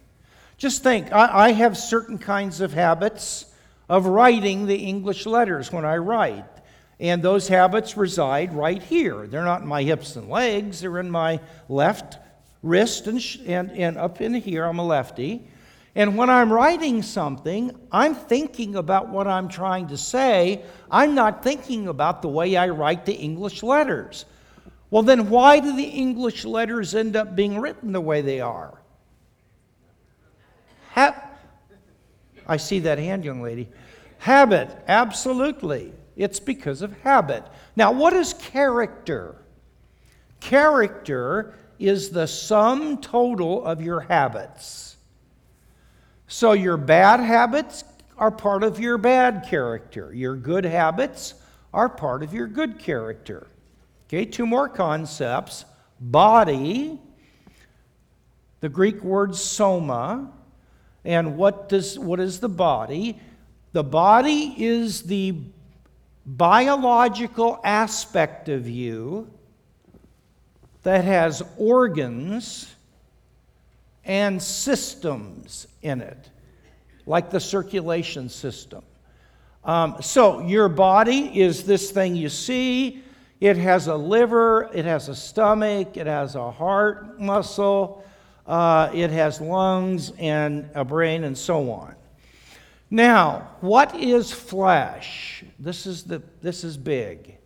Just 0.59 0.83
think, 0.83 1.13
I, 1.13 1.47
I 1.47 1.51
have 1.53 1.77
certain 1.77 2.17
kinds 2.17 2.59
of 2.59 2.73
habits 2.73 3.45
of 3.87 4.05
writing 4.05 4.67
the 4.67 4.75
English 4.75 5.25
letters 5.25 5.71
when 5.71 5.85
I 5.85 5.95
write. 5.95 6.45
And 6.99 7.23
those 7.23 7.47
habits 7.47 7.95
reside 7.95 8.53
right 8.53 8.83
here. 8.83 9.25
They're 9.25 9.45
not 9.45 9.61
in 9.61 9.67
my 9.67 9.83
hips 9.83 10.17
and 10.17 10.29
legs, 10.29 10.81
they're 10.81 10.99
in 10.99 11.09
my 11.09 11.39
left 11.69 12.17
wrist 12.61 13.07
and, 13.07 13.21
sh- 13.21 13.37
and, 13.47 13.71
and 13.71 13.97
up 13.97 14.19
in 14.19 14.33
here. 14.33 14.65
I'm 14.65 14.79
a 14.79 14.85
lefty. 14.85 15.47
And 15.95 16.17
when 16.17 16.29
I'm 16.29 16.51
writing 16.51 17.03
something, 17.03 17.71
I'm 17.89 18.13
thinking 18.13 18.75
about 18.75 19.07
what 19.07 19.27
I'm 19.27 19.47
trying 19.47 19.87
to 19.87 19.97
say. 19.97 20.63
I'm 20.91 21.15
not 21.15 21.41
thinking 21.41 21.87
about 21.87 22.21
the 22.21 22.27
way 22.27 22.57
I 22.57 22.67
write 22.67 23.05
the 23.05 23.15
English 23.15 23.63
letters. 23.63 24.25
Well, 24.91 25.03
then 25.03 25.29
why 25.29 25.61
do 25.61 25.73
the 25.73 25.83
English 25.83 26.43
letters 26.43 26.95
end 26.95 27.15
up 27.15 27.33
being 27.33 27.59
written 27.59 27.93
the 27.93 28.01
way 28.01 28.21
they 28.21 28.41
are? 28.41 28.78
Ha- 30.99 31.29
I 32.45 32.57
see 32.57 32.79
that 32.79 32.97
hand, 32.97 33.23
young 33.23 33.41
lady. 33.41 33.69
Habit, 34.17 34.75
absolutely. 34.87 35.93
It's 36.17 36.39
because 36.41 36.81
of 36.81 36.91
habit. 37.01 37.45
Now, 37.77 37.93
what 37.93 38.11
is 38.11 38.33
character? 38.33 39.35
Character 40.41 41.53
is 41.77 42.09
the 42.09 42.27
sum 42.27 42.99
total 42.99 43.63
of 43.63 43.81
your 43.81 44.01
habits. 44.01 44.97
So, 46.27 46.51
your 46.51 46.75
bad 46.75 47.21
habits 47.21 47.85
are 48.17 48.31
part 48.31 48.63
of 48.63 48.77
your 48.79 48.97
bad 48.97 49.45
character, 49.47 50.13
your 50.13 50.35
good 50.35 50.65
habits 50.65 51.35
are 51.73 51.87
part 51.87 52.23
of 52.23 52.33
your 52.33 52.47
good 52.47 52.77
character. 52.77 53.47
Okay, 54.07 54.25
two 54.25 54.45
more 54.45 54.67
concepts 54.67 55.63
body, 56.01 56.99
the 58.59 58.69
Greek 58.69 59.01
word 59.01 59.35
soma, 59.35 60.31
and 61.05 61.37
what, 61.37 61.69
does, 61.69 61.97
what 61.97 62.19
is 62.19 62.39
the 62.39 62.49
body? 62.49 63.19
The 63.71 63.83
body 63.83 64.53
is 64.57 65.03
the 65.03 65.35
biological 66.25 67.59
aspect 67.63 68.49
of 68.49 68.67
you 68.67 69.29
that 70.83 71.03
has 71.03 71.41
organs 71.57 72.73
and 74.05 74.41
systems 74.41 75.67
in 75.81 76.01
it, 76.01 76.29
like 77.05 77.29
the 77.29 77.39
circulation 77.39 78.29
system. 78.29 78.83
Um, 79.63 79.97
so, 80.01 80.41
your 80.47 80.69
body 80.69 81.39
is 81.39 81.63
this 81.63 81.91
thing 81.91 82.15
you 82.15 82.29
see. 82.29 83.03
It 83.39 83.57
has 83.57 83.87
a 83.87 83.95
liver, 83.95 84.69
it 84.73 84.85
has 84.85 85.09
a 85.09 85.15
stomach, 85.15 85.95
it 85.95 86.07
has 86.07 86.35
a 86.35 86.49
heart 86.49 87.19
muscle, 87.19 88.03
uh, 88.49 88.89
it 88.95 89.11
has 89.11 89.39
lungs 89.39 90.11
and 90.17 90.67
a 90.73 90.83
brain, 90.83 91.23
and 91.23 91.37
so 91.37 91.71
on. 91.71 91.95
Now, 92.89 93.47
what 93.61 93.95
is 93.95 94.31
flesh? 94.31 95.43
This 95.59 95.85
is, 95.85 96.03
the, 96.03 96.23
this 96.41 96.63
is 96.63 96.75
big, 96.75 97.37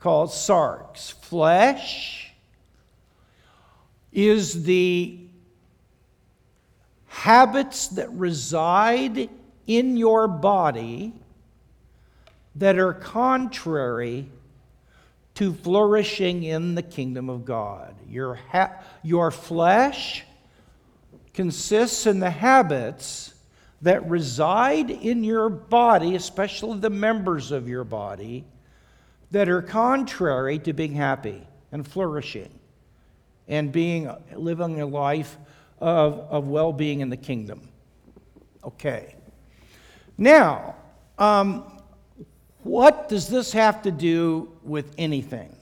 called 0.00 0.30
sarx. 0.30 1.12
Flesh 1.12 2.32
is 4.10 4.64
the 4.64 5.26
habits 7.08 7.88
that 7.88 8.10
reside 8.12 9.28
in 9.66 9.98
your 9.98 10.26
body 10.26 11.12
that 12.56 12.78
are 12.78 12.94
contrary 12.94 14.30
to 15.38 15.54
flourishing 15.54 16.42
in 16.42 16.74
the 16.74 16.82
kingdom 16.82 17.30
of 17.30 17.44
God. 17.44 17.94
Your, 18.08 18.34
ha- 18.34 18.72
your 19.04 19.30
flesh 19.30 20.24
consists 21.32 22.08
in 22.08 22.18
the 22.18 22.30
habits 22.30 23.34
that 23.82 24.10
reside 24.10 24.90
in 24.90 25.22
your 25.22 25.48
body, 25.48 26.16
especially 26.16 26.80
the 26.80 26.90
members 26.90 27.52
of 27.52 27.68
your 27.68 27.84
body, 27.84 28.44
that 29.30 29.48
are 29.48 29.62
contrary 29.62 30.58
to 30.58 30.72
being 30.72 30.94
happy 30.94 31.46
and 31.70 31.86
flourishing 31.86 32.58
and 33.46 33.70
being 33.70 34.12
living 34.34 34.80
a 34.80 34.86
life 34.86 35.38
of, 35.78 36.18
of 36.18 36.48
well-being 36.48 36.98
in 36.98 37.10
the 37.10 37.16
kingdom. 37.16 37.68
Okay. 38.64 39.14
Now, 40.16 40.74
um, 41.16 41.77
what 42.62 43.08
does 43.08 43.28
this 43.28 43.52
have 43.52 43.82
to 43.82 43.90
do 43.90 44.50
with 44.62 44.94
anything? 44.98 45.54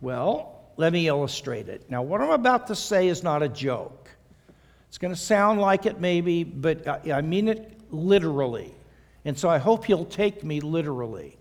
Well, 0.00 0.60
let 0.76 0.92
me 0.92 1.06
illustrate 1.06 1.68
it. 1.68 1.88
Now, 1.90 2.02
what 2.02 2.20
I'm 2.20 2.30
about 2.30 2.66
to 2.68 2.74
say 2.74 3.08
is 3.08 3.22
not 3.22 3.42
a 3.42 3.48
joke. 3.48 4.10
It's 4.88 4.98
going 4.98 5.14
to 5.14 5.20
sound 5.20 5.60
like 5.60 5.86
it 5.86 6.00
maybe, 6.00 6.44
but 6.44 6.86
I, 7.10 7.20
mean 7.22 7.48
it 7.48 7.80
literally. 7.90 8.74
And 9.24 9.38
so 9.38 9.48
I 9.48 9.58
hope 9.58 9.88
you'll 9.88 10.04
take 10.04 10.42
me 10.44 10.60
literally. 10.60 11.38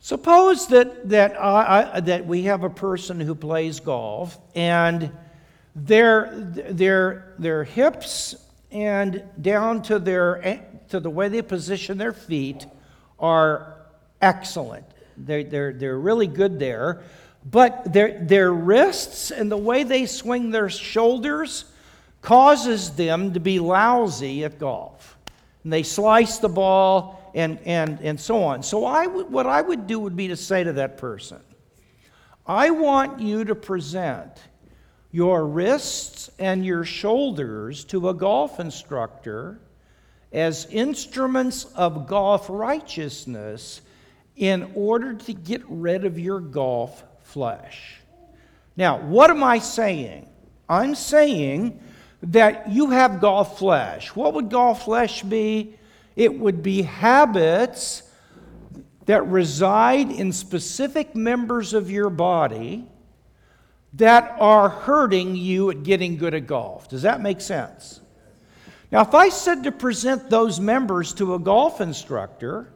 Suppose 0.00 0.66
that, 0.68 1.08
that, 1.10 1.40
I, 1.40 1.92
I, 1.94 2.00
that 2.00 2.26
we 2.26 2.42
have 2.42 2.64
a 2.64 2.70
person 2.70 3.20
who 3.20 3.34
plays 3.34 3.80
golf 3.80 4.38
and 4.54 5.12
their, 5.76 6.30
their, 6.34 7.34
their 7.38 7.64
hips 7.64 8.34
and 8.70 9.22
down 9.40 9.82
to, 9.82 9.98
their, 9.98 10.62
to 10.88 11.00
the 11.00 11.10
way 11.10 11.28
they 11.28 11.42
position 11.42 11.96
their 11.96 12.12
feet 12.12 12.66
are 13.20 13.76
excellent. 14.20 14.86
They're, 15.16 15.44
they're, 15.44 15.72
they're 15.72 15.98
really 15.98 16.26
good 16.26 16.58
there. 16.58 17.02
But 17.48 17.92
their, 17.92 18.18
their 18.20 18.52
wrists 18.52 19.30
and 19.30 19.50
the 19.50 19.56
way 19.56 19.82
they 19.82 20.06
swing 20.06 20.50
their 20.50 20.68
shoulders 20.68 21.64
causes 22.22 22.90
them 22.90 23.32
to 23.32 23.40
be 23.40 23.58
lousy 23.58 24.44
at 24.44 24.58
golf. 24.58 25.16
And 25.64 25.72
they 25.72 25.82
slice 25.82 26.38
the 26.38 26.48
ball 26.48 27.32
and, 27.34 27.58
and, 27.64 28.00
and 28.02 28.20
so 28.20 28.42
on. 28.42 28.62
So, 28.62 28.84
I 28.84 29.06
what 29.06 29.46
I 29.46 29.60
would 29.60 29.86
do 29.86 30.00
would 30.00 30.16
be 30.16 30.28
to 30.28 30.36
say 30.36 30.64
to 30.64 30.72
that 30.74 30.98
person, 30.98 31.40
I 32.46 32.70
want 32.70 33.20
you 33.20 33.44
to 33.44 33.54
present 33.54 34.32
your 35.12 35.46
wrists 35.46 36.30
and 36.38 36.64
your 36.64 36.84
shoulders 36.84 37.84
to 37.86 38.08
a 38.08 38.14
golf 38.14 38.60
instructor 38.60 39.60
as 40.32 40.66
instruments 40.70 41.64
of 41.74 42.06
golf 42.06 42.46
righteousness 42.48 43.80
in 44.36 44.70
order 44.74 45.14
to 45.14 45.32
get 45.32 45.62
rid 45.68 46.04
of 46.04 46.18
your 46.18 46.40
golf 46.40 47.02
flesh. 47.20 47.96
Now, 48.76 48.98
what 48.98 49.30
am 49.30 49.42
I 49.42 49.58
saying? 49.58 50.28
I'm 50.68 50.94
saying 50.94 51.80
that 52.22 52.70
you 52.70 52.90
have 52.90 53.20
golf 53.20 53.58
flesh. 53.58 54.14
What 54.14 54.34
would 54.34 54.50
golf 54.50 54.84
flesh 54.84 55.22
be? 55.22 55.74
It 56.16 56.38
would 56.38 56.62
be 56.62 56.82
habits 56.82 58.02
that 59.06 59.26
reside 59.26 60.10
in 60.10 60.32
specific 60.32 61.14
members 61.16 61.74
of 61.74 61.90
your 61.90 62.10
body 62.10 62.86
that 63.94 64.36
are 64.38 64.68
hurting 64.68 65.34
you 65.34 65.70
at 65.70 65.82
getting 65.82 66.16
good 66.16 66.34
at 66.34 66.46
golf. 66.46 66.88
Does 66.88 67.02
that 67.02 67.20
make 67.20 67.40
sense? 67.40 68.00
Now, 68.92 69.02
if 69.02 69.14
I 69.14 69.28
said 69.28 69.64
to 69.64 69.72
present 69.72 70.30
those 70.30 70.58
members 70.58 71.14
to 71.14 71.34
a 71.34 71.38
golf 71.38 71.80
instructor 71.80 72.72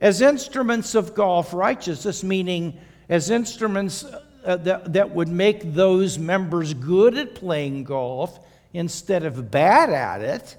as 0.00 0.20
instruments 0.20 0.94
of 0.94 1.14
golf 1.14 1.52
righteousness, 1.52 2.24
meaning 2.24 2.78
as 3.08 3.30
instruments 3.30 4.04
uh, 4.04 4.56
that, 4.56 4.94
that 4.94 5.10
would 5.10 5.28
make 5.28 5.74
those 5.74 6.18
members 6.18 6.72
good 6.72 7.16
at 7.16 7.34
playing 7.34 7.84
golf 7.84 8.38
instead 8.72 9.24
of 9.24 9.50
bad 9.50 9.90
at 9.90 10.22
it, 10.22 10.56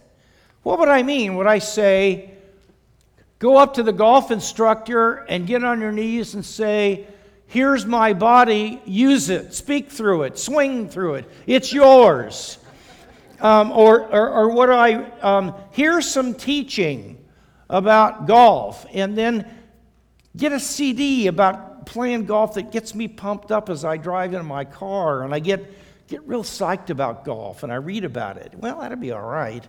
what 0.64 0.80
would 0.80 0.90
I 0.90 1.02
mean? 1.02 1.36
Would 1.36 1.48
I 1.48 1.60
say, 1.60 2.32
go 3.40 3.58
up 3.58 3.76
to 3.76 3.84
the 3.84 3.94
golf 3.94 4.32
instructor 4.32 5.16
and 5.30 5.48
get 5.48 5.64
on 5.64 5.82
your 5.82 5.92
knees 5.92 6.36
and 6.36 6.46
say, 6.46 7.08
Here's 7.50 7.86
my 7.86 8.12
body, 8.12 8.82
use 8.86 9.30
it, 9.30 9.54
speak 9.54 9.90
through 9.90 10.24
it, 10.24 10.38
swing 10.38 10.90
through 10.90 11.16
it, 11.16 11.26
it's 11.46 11.72
yours. 11.72 12.58
Um, 13.40 13.72
or, 13.72 14.02
or, 14.02 14.30
or 14.30 14.50
what 14.50 14.72
I, 14.72 14.96
um, 15.22 15.54
here's 15.72 16.10
some 16.10 16.34
teaching 16.34 17.24
about 17.70 18.26
golf, 18.26 18.86
and 18.92 19.18
then 19.18 19.48
get 20.36 20.54
a 20.54 20.60
CD 20.60 21.28
about 21.28 21.86
playing 21.86 22.26
golf 22.26 22.56
that 22.56 22.72
gets 22.72 22.96
me 22.96 23.08
pumped 23.08 23.52
up 23.52 23.70
as 23.70 23.86
I 23.86 23.98
drive 23.98 24.34
in 24.34 24.46
my 24.46 24.66
car, 24.66 25.24
and 25.24 25.34
I 25.34 25.40
get, 25.40 25.66
get 26.08 26.28
real 26.28 26.44
psyched 26.44 26.90
about 26.90 27.26
golf, 27.26 27.64
and 27.64 27.72
I 27.72 27.76
read 27.76 28.04
about 28.04 28.38
it. 28.38 28.54
Well, 28.56 28.80
that'd 28.82 29.00
be 29.00 29.12
all 29.12 29.22
right. 29.22 29.66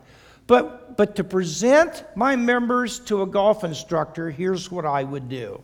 But, 0.47 0.97
but 0.97 1.17
to 1.17 1.25
present 1.25 2.05
my 2.17 2.37
members 2.37 3.01
to 3.01 3.21
a 3.23 3.27
golf 3.27 3.65
instructor, 3.65 4.31
here's 4.31 4.71
what 4.71 4.87
I 4.87 5.05
would 5.05 5.29
do. 5.29 5.63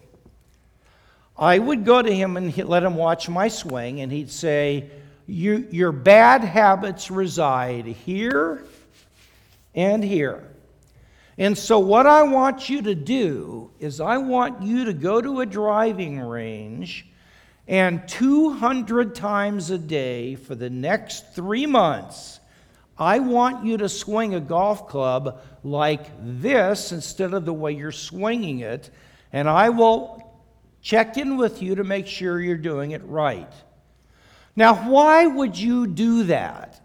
I 1.37 1.59
would 1.59 1.85
go 1.85 2.01
to 2.01 2.15
him 2.15 2.37
and 2.37 2.57
let 2.69 2.83
him 2.83 2.95
watch 2.95 3.29
my 3.29 3.49
swing, 3.49 4.01
and 4.01 4.13
he'd 4.13 4.31
say, 4.31 4.91
you, 5.27 5.67
Your 5.71 5.93
bad 5.93 6.45
habits 6.45 7.11
reside 7.11 7.87
here 7.87 8.65
and 9.75 10.03
here. 10.05 10.51
And 11.37 11.59
so, 11.59 11.79
what 11.79 12.07
I 12.07 12.23
want 12.23 12.69
you 12.69 12.83
to 12.83 12.95
do 12.95 13.71
is, 13.81 14.01
I 14.01 14.19
want 14.19 14.63
you 14.63 14.85
to 14.85 14.93
go 14.93 15.21
to 15.21 15.41
a 15.41 15.47
driving 15.47 16.21
range 16.21 17.07
and 17.67 18.07
200 18.07 19.15
times 19.15 19.71
a 19.71 19.79
day 19.79 20.35
for 20.35 20.55
the 20.55 20.69
next 20.69 21.35
three 21.35 21.67
months, 21.67 22.41
I 22.99 23.19
want 23.21 23.65
you 23.65 23.79
to 23.79 23.89
swing 23.89 24.35
a 24.35 24.41
golf 24.41 24.87
club 24.89 25.43
like 25.65 26.11
this 26.21 26.93
instead 26.93 27.33
of 27.33 27.45
the 27.45 27.55
way 27.55 27.73
you're 27.73 27.91
swinging 27.91 28.61
it, 28.61 28.91
and 29.33 29.49
I 29.49 29.71
will 29.71 30.23
check 30.83 31.17
in 31.17 31.37
with 31.37 31.63
you 31.63 31.77
to 31.77 31.85
make 31.85 32.07
sure 32.07 32.41
you're 32.41 32.57
doing 32.57 32.91
it 32.91 33.03
right. 33.05 33.51
Now, 34.57 34.89
why 34.89 35.27
would 35.27 35.59
you 35.59 35.87
do 35.87 36.25
that? 36.25 36.81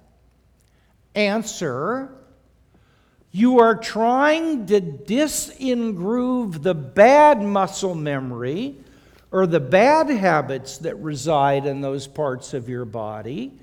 Answer 1.16 2.16
You 3.32 3.60
are 3.60 3.76
trying 3.76 4.66
to 4.68 4.82
disengroove 4.82 6.64
the 6.64 6.74
bad 6.74 7.42
muscle 7.42 7.94
memory 7.94 8.78
or 9.32 9.46
the 9.46 9.60
bad 9.60 10.10
habits 10.10 10.80
that 10.80 10.96
reside 10.96 11.66
in 11.66 11.82
those 11.82 12.08
parts 12.08 12.54
of 12.56 12.68
your 12.68 12.86
body 12.86 13.54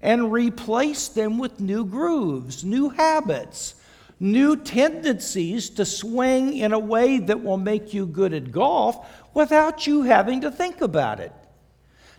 and 0.00 0.32
replace 0.32 1.06
them 1.06 1.38
with 1.38 1.60
new 1.60 1.84
grooves, 1.84 2.64
new 2.64 2.88
habits, 2.88 3.76
new 4.18 4.56
tendencies 4.56 5.70
to 5.70 5.84
swing 5.84 6.56
in 6.56 6.72
a 6.72 6.78
way 6.78 7.18
that 7.18 7.42
will 7.42 7.56
make 7.56 7.94
you 7.94 8.06
good 8.06 8.34
at 8.34 8.50
golf 8.50 9.06
without 9.34 9.86
you 9.86 10.02
having 10.02 10.40
to 10.40 10.50
think 10.50 10.80
about 10.80 11.20
it. 11.20 11.32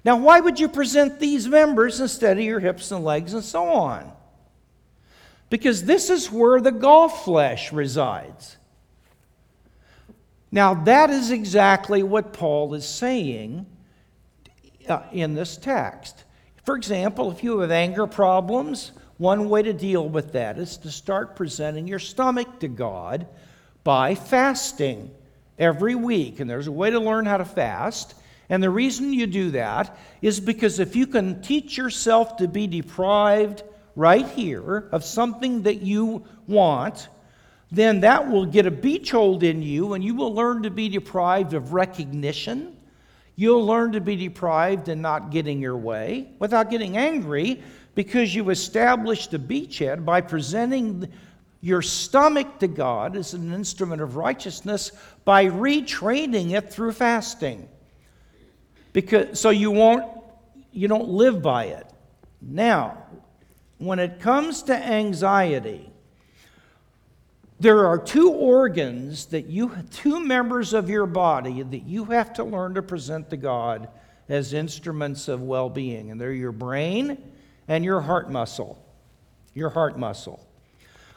Now, 0.05 0.17
why 0.17 0.39
would 0.39 0.59
you 0.59 0.67
present 0.67 1.19
these 1.19 1.47
members 1.47 2.01
instead 2.01 2.37
of 2.37 2.43
your 2.43 2.59
hips 2.59 2.91
and 2.91 3.05
legs 3.05 3.33
and 3.33 3.43
so 3.43 3.69
on? 3.69 4.11
Because 5.49 5.85
this 5.85 6.09
is 6.09 6.31
where 6.31 6.59
the 6.59 6.71
golf 6.71 7.23
flesh 7.23 7.71
resides. 7.71 8.57
Now, 10.51 10.73
that 10.83 11.09
is 11.09 11.31
exactly 11.31 12.03
what 12.03 12.33
Paul 12.33 12.73
is 12.73 12.87
saying 12.87 13.65
uh, 14.87 15.03
in 15.11 15.33
this 15.33 15.57
text. 15.57 16.25
For 16.65 16.75
example, 16.75 17.31
if 17.31 17.43
you 17.43 17.59
have 17.59 17.71
anger 17.71 18.05
problems, 18.07 18.91
one 19.17 19.49
way 19.49 19.63
to 19.63 19.73
deal 19.73 20.07
with 20.07 20.33
that 20.33 20.57
is 20.57 20.77
to 20.77 20.91
start 20.91 21.35
presenting 21.35 21.87
your 21.87 21.99
stomach 21.99 22.59
to 22.59 22.67
God 22.67 23.25
by 23.83 24.15
fasting 24.15 25.11
every 25.57 25.95
week. 25.95 26.39
And 26.39 26.49
there's 26.49 26.67
a 26.67 26.71
way 26.71 26.89
to 26.89 26.99
learn 26.99 27.25
how 27.25 27.37
to 27.37 27.45
fast. 27.45 28.15
And 28.53 28.61
the 28.61 28.69
reason 28.69 29.11
you 29.11 29.25
do 29.25 29.49
that 29.49 29.97
is 30.21 30.39
because 30.39 30.77
if 30.77 30.95
you 30.95 31.07
can 31.07 31.41
teach 31.41 31.75
yourself 31.75 32.37
to 32.37 32.47
be 32.47 32.67
deprived 32.67 33.63
right 33.95 34.27
here 34.27 34.89
of 34.91 35.03
something 35.03 35.63
that 35.63 35.81
you 35.81 36.23
want, 36.45 37.07
then 37.71 38.01
that 38.01 38.29
will 38.29 38.45
get 38.45 38.67
a 38.67 38.71
beach 38.71 39.09
hold 39.09 39.41
in 39.41 39.63
you 39.63 39.93
and 39.93 40.03
you 40.03 40.13
will 40.13 40.35
learn 40.35 40.61
to 40.61 40.69
be 40.69 40.87
deprived 40.87 41.55
of 41.55 41.73
recognition. 41.73 42.77
You'll 43.35 43.65
learn 43.65 43.91
to 43.93 44.01
be 44.01 44.15
deprived 44.15 44.87
and 44.87 45.01
not 45.01 45.31
getting 45.31 45.59
your 45.59 45.77
way 45.77 46.29
without 46.37 46.69
getting 46.69 46.95
angry 46.95 47.63
because 47.95 48.35
you 48.35 48.51
established 48.51 49.33
a 49.33 49.39
beachhead 49.39 50.05
by 50.05 50.21
presenting 50.21 51.11
your 51.61 51.81
stomach 51.81 52.59
to 52.59 52.67
God 52.67 53.15
as 53.15 53.33
an 53.33 53.51
instrument 53.51 54.03
of 54.03 54.15
righteousness 54.15 54.91
by 55.25 55.47
retraining 55.47 56.51
it 56.51 56.71
through 56.71 56.91
fasting 56.91 57.67
because 58.93 59.39
so 59.39 59.49
you 59.49 59.71
won't 59.71 60.06
you 60.71 60.88
don't 60.88 61.10
live 61.10 61.41
by 61.41 61.65
it. 61.65 61.86
Now 62.41 63.03
when 63.77 63.99
it 63.99 64.19
comes 64.19 64.63
to 64.63 64.75
anxiety 64.75 65.89
there 67.60 67.86
are 67.86 67.97
two 67.97 68.32
organs 68.32 69.27
that 69.27 69.47
you 69.47 69.71
two 69.91 70.19
members 70.19 70.73
of 70.73 70.89
your 70.89 71.06
body 71.06 71.62
that 71.62 71.84
you 71.84 72.06
have 72.06 72.34
to 72.34 72.43
learn 72.43 72.73
to 72.75 72.82
present 72.82 73.29
to 73.29 73.38
god 73.38 73.89
as 74.29 74.53
instruments 74.53 75.27
of 75.27 75.41
well-being 75.41 76.12
and 76.12 76.19
they're 76.19 76.32
your 76.32 76.51
brain 76.51 77.17
and 77.67 77.84
your 77.84 77.99
heart 77.99 78.32
muscle 78.32 78.84
your 79.53 79.69
heart 79.69 79.97
muscle. 79.97 80.45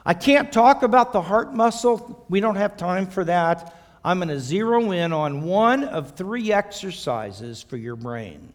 I 0.05 0.15
can't 0.15 0.53
talk 0.53 0.83
about 0.83 1.13
the 1.13 1.23
heart 1.23 1.55
muscle. 1.55 2.25
We 2.29 2.41
don't 2.41 2.57
have 2.57 2.77
time 2.77 3.07
for 3.07 3.25
that 3.25 3.75
I'm 4.07 4.19
going 4.21 4.29
to 4.29 4.39
zero 4.39 4.93
in 4.93 5.13
on 5.13 5.43
one 5.43 5.83
of 5.83 6.13
three 6.13 6.53
exercises 6.53 7.61
for 7.61 7.77
your 7.77 7.97
brain. 7.97 8.53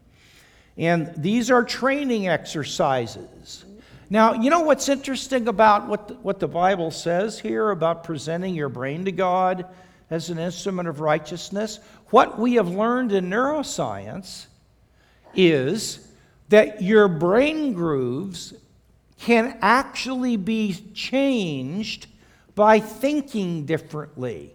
And 0.77 1.13
these 1.17 1.51
are 1.51 1.61
training 1.61 2.29
exercises. 2.29 3.65
Now, 4.09 4.35
you 4.35 4.49
know 4.49 4.61
what's 4.61 4.87
interesting 4.87 5.49
about 5.49 5.89
what 5.89 6.07
the, 6.07 6.13
what 6.13 6.39
the 6.39 6.47
Bible 6.47 6.89
says 6.89 7.37
here 7.37 7.69
about 7.71 8.05
presenting 8.05 8.55
your 8.55 8.69
brain 8.69 9.03
to 9.03 9.11
God 9.11 9.65
as 10.09 10.29
an 10.29 10.39
instrument 10.39 10.87
of 10.87 11.01
righteousness? 11.01 11.81
What 12.11 12.39
we 12.39 12.53
have 12.53 12.69
learned 12.69 13.11
in 13.11 13.29
neuroscience 13.29 14.45
is 15.35 16.07
that 16.47 16.81
your 16.81 17.09
brain 17.09 17.73
grooves 17.73 18.53
can 19.19 19.57
actually 19.61 20.37
be 20.37 20.77
changed 20.93 22.07
by 22.55 22.79
thinking 22.79 23.65
differently. 23.65 24.53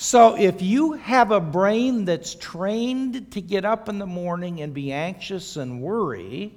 So, 0.00 0.36
if 0.36 0.62
you 0.62 0.92
have 0.92 1.32
a 1.32 1.40
brain 1.40 2.04
that's 2.04 2.36
trained 2.36 3.32
to 3.32 3.40
get 3.40 3.64
up 3.64 3.88
in 3.88 3.98
the 3.98 4.06
morning 4.06 4.60
and 4.60 4.72
be 4.72 4.92
anxious 4.92 5.56
and 5.56 5.82
worry 5.82 6.54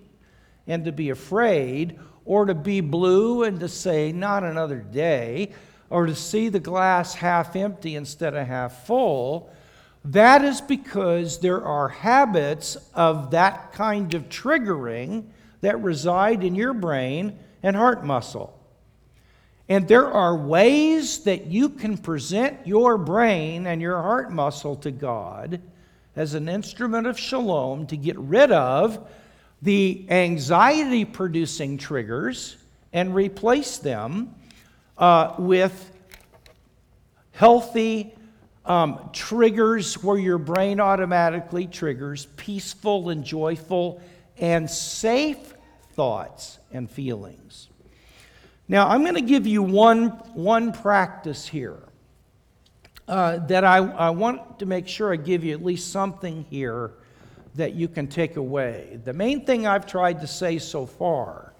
and 0.67 0.85
to 0.85 0.91
be 0.91 1.09
afraid, 1.09 1.99
or 2.23 2.45
to 2.45 2.53
be 2.53 2.81
blue 2.81 3.41
and 3.41 3.59
to 3.59 3.67
say, 3.67 4.11
not 4.11 4.43
another 4.43 4.77
day, 4.77 5.53
or 5.89 6.05
to 6.05 6.13
see 6.13 6.49
the 6.49 6.59
glass 6.59 7.15
half 7.15 7.55
empty 7.55 7.95
instead 7.95 8.35
of 8.35 8.45
half 8.45 8.85
full, 8.85 9.49
that 10.05 10.43
is 10.43 10.61
because 10.61 11.39
there 11.39 11.65
are 11.65 11.87
habits 11.87 12.77
of 12.93 13.31
that 13.31 13.73
kind 13.73 14.13
of 14.13 14.29
triggering 14.29 15.25
that 15.61 15.81
reside 15.81 16.43
in 16.43 16.53
your 16.53 16.75
brain 16.75 17.39
and 17.63 17.75
heart 17.75 18.05
muscle. 18.05 18.60
And 19.71 19.87
there 19.87 20.11
are 20.11 20.35
ways 20.35 21.19
that 21.19 21.45
you 21.45 21.69
can 21.69 21.97
present 21.97 22.67
your 22.67 22.97
brain 22.97 23.65
and 23.65 23.81
your 23.81 24.01
heart 24.01 24.29
muscle 24.29 24.75
to 24.75 24.91
God 24.91 25.61
as 26.13 26.33
an 26.33 26.49
instrument 26.49 27.07
of 27.07 27.17
shalom 27.17 27.87
to 27.87 27.95
get 27.95 28.19
rid 28.19 28.51
of 28.51 29.09
the 29.61 30.05
anxiety 30.09 31.05
producing 31.05 31.77
triggers 31.77 32.57
and 32.91 33.15
replace 33.15 33.77
them 33.77 34.35
uh, 34.97 35.35
with 35.39 35.89
healthy 37.31 38.13
um, 38.65 39.09
triggers 39.13 40.03
where 40.03 40.17
your 40.17 40.37
brain 40.37 40.81
automatically 40.81 41.65
triggers 41.65 42.25
peaceful 42.35 43.07
and 43.07 43.23
joyful 43.23 44.01
and 44.37 44.69
safe 44.69 45.53
thoughts 45.93 46.59
and 46.73 46.91
feelings. 46.91 47.69
Now, 48.71 48.87
I'm 48.87 49.01
going 49.01 49.15
to 49.15 49.21
give 49.21 49.45
you 49.45 49.61
one, 49.61 50.11
one 50.33 50.71
practice 50.71 51.45
here 51.45 51.77
uh, 53.05 53.39
that 53.47 53.65
I, 53.65 53.79
I 53.79 54.11
want 54.11 54.59
to 54.59 54.65
make 54.65 54.87
sure 54.87 55.11
I 55.11 55.17
give 55.17 55.43
you 55.43 55.53
at 55.53 55.61
least 55.61 55.91
something 55.91 56.45
here 56.49 56.93
that 57.55 57.73
you 57.73 57.89
can 57.89 58.07
take 58.07 58.37
away. 58.37 59.01
The 59.03 59.11
main 59.11 59.45
thing 59.45 59.67
I've 59.67 59.85
tried 59.85 60.21
to 60.21 60.27
say 60.27 60.57
so 60.57 60.85
far 60.85 61.51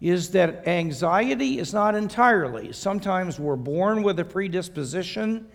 is 0.00 0.30
that 0.30 0.66
anxiety 0.66 1.58
is 1.58 1.74
not 1.74 1.94
entirely. 1.94 2.72
Sometimes 2.72 3.38
we're 3.38 3.56
born 3.56 4.02
with 4.02 4.18
a 4.18 4.24
predisposition, 4.24 5.46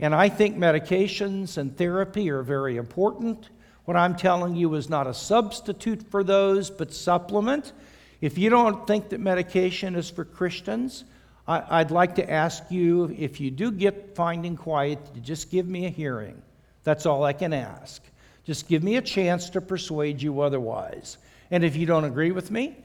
and 0.00 0.14
I 0.14 0.30
think 0.30 0.56
medications 0.56 1.58
and 1.58 1.76
therapy 1.76 2.30
are 2.30 2.42
very 2.42 2.78
important. 2.78 3.50
What 3.84 3.98
I'm 3.98 4.16
telling 4.16 4.56
you 4.56 4.74
is 4.76 4.88
not 4.88 5.06
a 5.06 5.12
substitute 5.12 6.02
for 6.10 6.24
those, 6.24 6.70
but 6.70 6.94
supplement. 6.94 7.74
If 8.20 8.38
you 8.38 8.50
don't 8.50 8.86
think 8.86 9.10
that 9.10 9.20
medication 9.20 9.94
is 9.94 10.10
for 10.10 10.24
Christians, 10.24 11.04
I, 11.48 11.82
would 11.82 11.92
like 11.92 12.16
to 12.16 12.28
ask 12.28 12.64
you 12.70 13.14
if 13.16 13.40
you 13.40 13.50
do 13.50 13.70
get 13.70 14.16
finding 14.16 14.56
quiet, 14.56 15.14
to 15.14 15.20
just 15.20 15.50
give 15.50 15.68
me 15.68 15.86
a 15.86 15.90
hearing. 15.90 16.42
That's 16.82 17.06
all 17.06 17.22
I 17.24 17.32
can 17.32 17.52
ask. 17.52 18.02
Just 18.44 18.68
give 18.68 18.82
me 18.82 18.96
a 18.96 19.02
chance 19.02 19.50
to 19.50 19.60
persuade 19.60 20.22
you 20.22 20.40
otherwise. 20.40 21.18
And 21.50 21.64
if 21.64 21.76
you 21.76 21.86
don't 21.86 22.04
agree 22.04 22.32
with 22.32 22.50
me, 22.50 22.76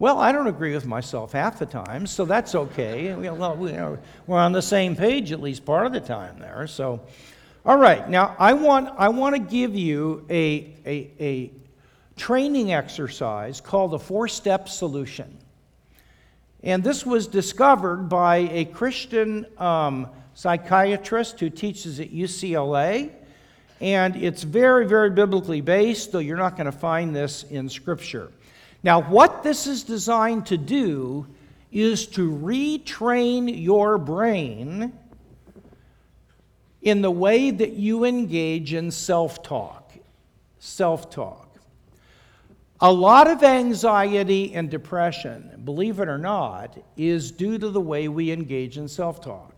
well, 0.00 0.18
I 0.18 0.30
don't 0.30 0.46
agree 0.46 0.74
with 0.74 0.86
myself 0.86 1.32
half 1.32 1.58
the 1.58 1.66
time, 1.66 2.06
so 2.06 2.24
that's 2.24 2.54
okay. 2.54 3.14
Well, 3.14 3.56
we're 4.26 4.38
on 4.38 4.52
the 4.52 4.62
same 4.62 4.94
page 4.94 5.32
at 5.32 5.40
least 5.40 5.64
part 5.64 5.86
of 5.86 5.92
the 5.92 6.00
time 6.00 6.38
there. 6.38 6.68
So, 6.68 7.00
all 7.66 7.76
right. 7.76 8.08
Now, 8.08 8.36
I 8.38 8.52
want 8.52 8.90
I 8.96 9.08
want 9.08 9.34
to 9.34 9.40
give 9.40 9.74
you 9.74 10.24
a 10.30 10.72
a, 10.86 11.10
a 11.18 11.50
training 12.18 12.72
exercise 12.72 13.60
called 13.60 13.92
the 13.92 13.98
four 13.98 14.28
step 14.28 14.68
solution. 14.68 15.38
And 16.62 16.82
this 16.82 17.06
was 17.06 17.26
discovered 17.26 18.08
by 18.08 18.36
a 18.36 18.64
Christian 18.64 19.46
um, 19.58 20.08
psychiatrist 20.34 21.38
who 21.40 21.50
teaches 21.50 22.00
at 22.00 22.12
UCLA. 22.12 23.10
And 23.80 24.16
it's 24.16 24.42
very, 24.42 24.86
very 24.86 25.10
biblically 25.10 25.60
based, 25.60 26.10
though 26.10 26.18
you're 26.18 26.36
not 26.36 26.56
going 26.56 26.66
to 26.66 26.72
find 26.72 27.14
this 27.14 27.44
in 27.44 27.68
Scripture. 27.68 28.32
Now, 28.82 29.00
what 29.00 29.42
this 29.42 29.66
is 29.66 29.84
designed 29.84 30.46
to 30.46 30.56
do 30.56 31.26
is 31.70 32.06
to 32.08 32.30
retrain 32.30 33.62
your 33.62 33.98
brain 33.98 34.92
in 36.82 37.02
the 37.02 37.10
way 37.10 37.50
that 37.50 37.72
you 37.72 38.04
engage 38.04 38.72
in 38.72 38.90
self 38.90 39.42
talk. 39.42 39.92
Self 40.58 41.10
talk. 41.10 41.47
A 42.80 42.92
lot 42.92 43.28
of 43.28 43.42
anxiety 43.42 44.54
and 44.54 44.70
depression, 44.70 45.62
believe 45.64 45.98
it 45.98 46.08
or 46.08 46.18
not, 46.18 46.78
is 46.96 47.32
due 47.32 47.58
to 47.58 47.70
the 47.70 47.80
way 47.80 48.06
we 48.08 48.30
engage 48.30 48.78
in 48.78 48.86
self 48.86 49.20
talk. 49.20 49.52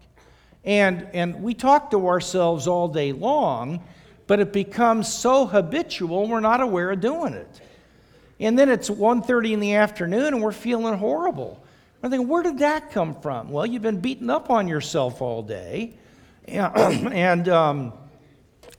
And, 0.65 1.07
and 1.13 1.43
we 1.43 1.55
talk 1.55 1.91
to 1.91 2.09
ourselves 2.09 2.67
all 2.67 2.89
day 2.89 3.13
long, 3.13 3.83
but 4.27 4.41
it 4.41 4.53
becomes 4.53 5.13
so 5.13 5.47
habitual 5.47 6.29
we're 6.29 6.41
not 6.41 6.61
aware 6.61 6.91
of 6.91 7.01
doing 7.01 7.35
it. 7.35 7.61
And 8.39 8.59
then 8.59 8.71
it's 8.71 8.89
1.30 8.89 9.53
in 9.53 9.61
the 9.61 9.75
afternoon 9.75 10.27
and 10.35 10.43
we're 10.43 10.53
feeling 10.53 10.97
horrible. 10.97 11.63
I'm 12.03 12.11
thinking, 12.11 12.29
where 12.29 12.43
did 12.43 12.59
that 12.59 12.91
come 12.91 13.21
from? 13.21 13.51
Well, 13.51 13.67
you've 13.67 13.83
been 13.83 14.01
beating 14.01 14.31
up 14.31 14.49
on 14.49 14.67
yourself 14.67 15.21
all 15.21 15.43
day 15.43 15.95
and 16.47 17.49
um, 17.51 17.93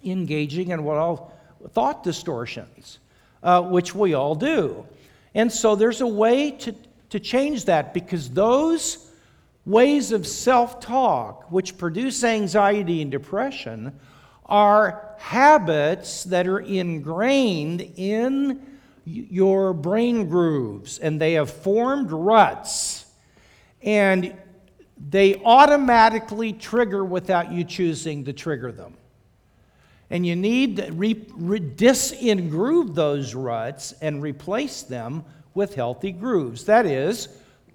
engaging 0.04 0.70
in 0.70 0.84
what 0.84 0.98
I'll 0.98 1.32
thought 1.74 2.04
distortions, 2.04 2.98
uh, 3.44 3.62
which 3.62 3.96
we 3.96 4.14
all 4.14 4.36
do. 4.36 4.86
And 5.34 5.52
so 5.52 5.76
there's 5.76 6.02
a 6.02 6.08
way 6.08 6.52
to, 6.52 6.76
to 7.10 7.20
change 7.20 7.66
that 7.66 7.94
because 7.94 8.30
those 8.30 9.10
ways 9.66 10.12
of 10.12 10.28
self 10.28 10.80
talk, 10.80 11.52
which 11.52 11.78
produce 11.78 12.24
anxiety 12.24 13.02
and 13.02 13.12
depression, 13.12 14.00
are 14.46 15.16
habits 15.18 16.26
that 16.26 16.48
are 16.48 16.60
ingrained 16.60 17.94
in 17.96 18.62
your 19.06 19.74
brain 19.74 20.28
grooves 20.28 21.00
and 21.00 21.20
they 21.20 21.34
have 21.34 21.50
formed 21.50 22.12
ruts 22.12 23.06
and 23.82 24.36
they 25.10 25.42
automatically 25.44 26.54
trigger 26.54 27.04
without 27.04 27.52
you 27.52 27.64
choosing 27.64 28.26
to 28.26 28.34
trigger 28.34 28.72
them. 28.72 28.96
And 30.12 30.28
you 30.28 30.36
need 30.36 30.76
to 30.76 30.92
re- 30.92 31.26
re- 31.34 31.60
disengroove 31.60 32.94
those 32.94 33.34
ruts 33.34 33.94
and 34.02 34.22
replace 34.22 34.84
them 34.84 35.24
with 35.54 35.74
healthy 35.74 36.12
grooves. 36.12 36.66
That 36.66 36.86
is, 36.86 37.30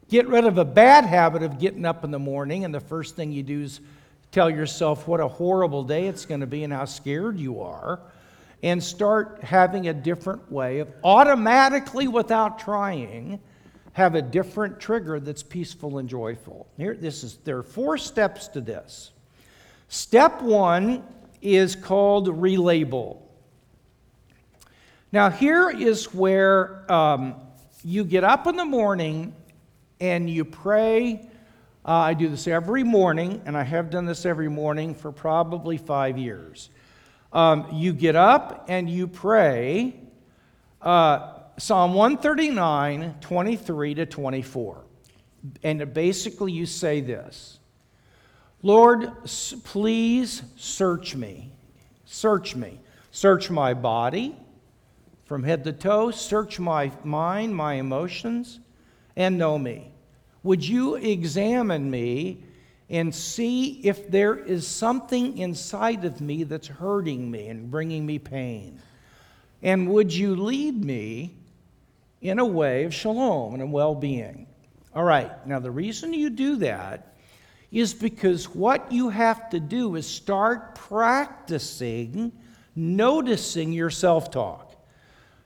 get 0.09 0.29
rid 0.29 0.45
of 0.45 0.59
a 0.59 0.65
bad 0.65 1.05
habit 1.05 1.43
of 1.43 1.59
getting 1.59 1.85
up 1.85 2.05
in 2.05 2.11
the 2.11 2.19
morning, 2.19 2.65
and 2.65 2.75
the 2.75 2.81
first 2.81 3.17
thing 3.17 3.33
you 3.33 3.43
do 3.43 3.63
is 3.63 3.81
tell 4.33 4.51
yourself 4.51 5.09
what 5.09 5.19
a 5.19 5.27
horrible 5.27 5.83
day 5.83 6.07
it's 6.07 6.27
going 6.27 6.41
to 6.41 6.47
be 6.47 6.63
and 6.63 6.73
how 6.73 6.85
scared 6.85 7.39
you 7.39 7.63
are, 7.63 8.01
and 8.63 8.83
start 8.85 9.43
having 9.43 9.89
a 9.89 9.95
different 9.95 10.53
way 10.53 10.81
of 10.81 10.93
automatically, 11.05 12.07
without 12.07 12.59
trying, 12.59 13.41
have 13.95 14.15
a 14.15 14.21
different 14.21 14.79
trigger 14.79 15.19
that's 15.21 15.43
peaceful 15.43 15.99
and 15.99 16.09
joyful. 16.09 16.67
Here, 16.77 16.95
this 16.95 17.25
is 17.25 17.39
there 17.45 17.57
are 17.59 17.63
four 17.63 17.97
steps 17.97 18.49
to 18.49 18.61
this. 18.61 19.13
Step 19.89 20.43
one 20.43 21.03
is 21.55 21.77
called 21.77 22.29
relabel. 22.29 23.19
Now, 25.13 25.31
here 25.31 25.71
is 25.71 26.13
where 26.13 26.91
um, 26.91 27.37
you 27.85 28.05
get 28.05 28.25
up 28.25 28.49
in 28.49 28.57
the 28.57 28.65
morning 28.65 29.33
and 30.01 30.29
you 30.29 30.45
pray. 30.45 31.29
Uh, 31.85 31.93
I 31.93 32.15
do 32.15 32.29
this 32.29 32.49
every 32.49 32.83
morning, 32.83 33.41
and 33.47 33.57
I 33.57 33.63
have 33.63 33.91
done 33.91 34.07
this 34.07 34.27
every 34.27 34.49
morning 34.49 34.95
for 34.95 35.13
probably 35.13 35.79
five 35.79 36.19
years. 36.19 36.69
Um, 37.33 37.69
you 37.73 37.93
get 37.93 38.17
up 38.17 38.65
and 38.69 38.91
you 38.91 39.07
pray 39.07 40.01
uh, 40.83 41.33
Psalm 41.59 41.95
139, 41.95 43.15
23 43.21 43.95
to 43.95 44.07
24. 44.07 44.85
And 45.63 45.95
basically, 45.95 46.51
you 46.51 46.67
say 46.67 47.01
this 47.01 47.61
Lord, 48.67 49.13
please 49.63 50.43
search 50.57 51.15
me. 51.15 51.53
Search 52.05 52.57
me. 52.57 52.81
Search 53.13 53.49
my 53.49 53.75
body 53.75 54.35
from 55.27 55.45
head 55.45 55.63
to 55.63 55.73
toe. 55.73 56.11
Search 56.11 56.59
my 56.59 56.91
mind, 57.05 57.55
my 57.55 57.75
emotions, 57.75 58.59
and 59.15 59.39
know 59.39 59.57
me. 59.57 59.93
Would 60.43 60.67
you 60.67 60.97
examine 60.97 61.89
me 61.89 62.43
and 62.91 63.15
see 63.15 63.83
if 63.85 64.11
there 64.11 64.37
is 64.37 64.67
something 64.67 65.39
inside 65.39 66.05
of 66.05 66.21
me 66.21 66.43
that's 66.43 66.67
hurting 66.67 67.31
me 67.31 67.47
and 67.47 67.71
bringing 67.71 68.05
me 68.05 68.19
pain? 68.19 68.81
And 69.63 69.89
would 69.91 70.13
you 70.13 70.35
lead 70.35 70.85
me 70.85 71.37
in 72.21 72.41
a 72.41 72.45
way 72.45 72.83
of 72.83 72.93
shalom 72.93 73.55
and 73.55 73.73
well 73.73 73.95
being? 73.95 74.49
All 74.93 75.05
right, 75.05 75.47
now 75.47 75.61
the 75.61 75.71
reason 75.71 76.13
you 76.13 76.31
do 76.31 76.57
that 76.57 77.13
is 77.73 77.95
because 77.95 78.49
what 78.49 78.91
you 78.93 79.09
have 79.09 79.51
to 79.51 79.61
do 79.61 79.97
is 79.97 80.07
start 80.07 80.75
practicing 80.75 82.33
noticing 82.77 83.73
your 83.73 83.91
self 83.91 84.31
talk. 84.31 84.75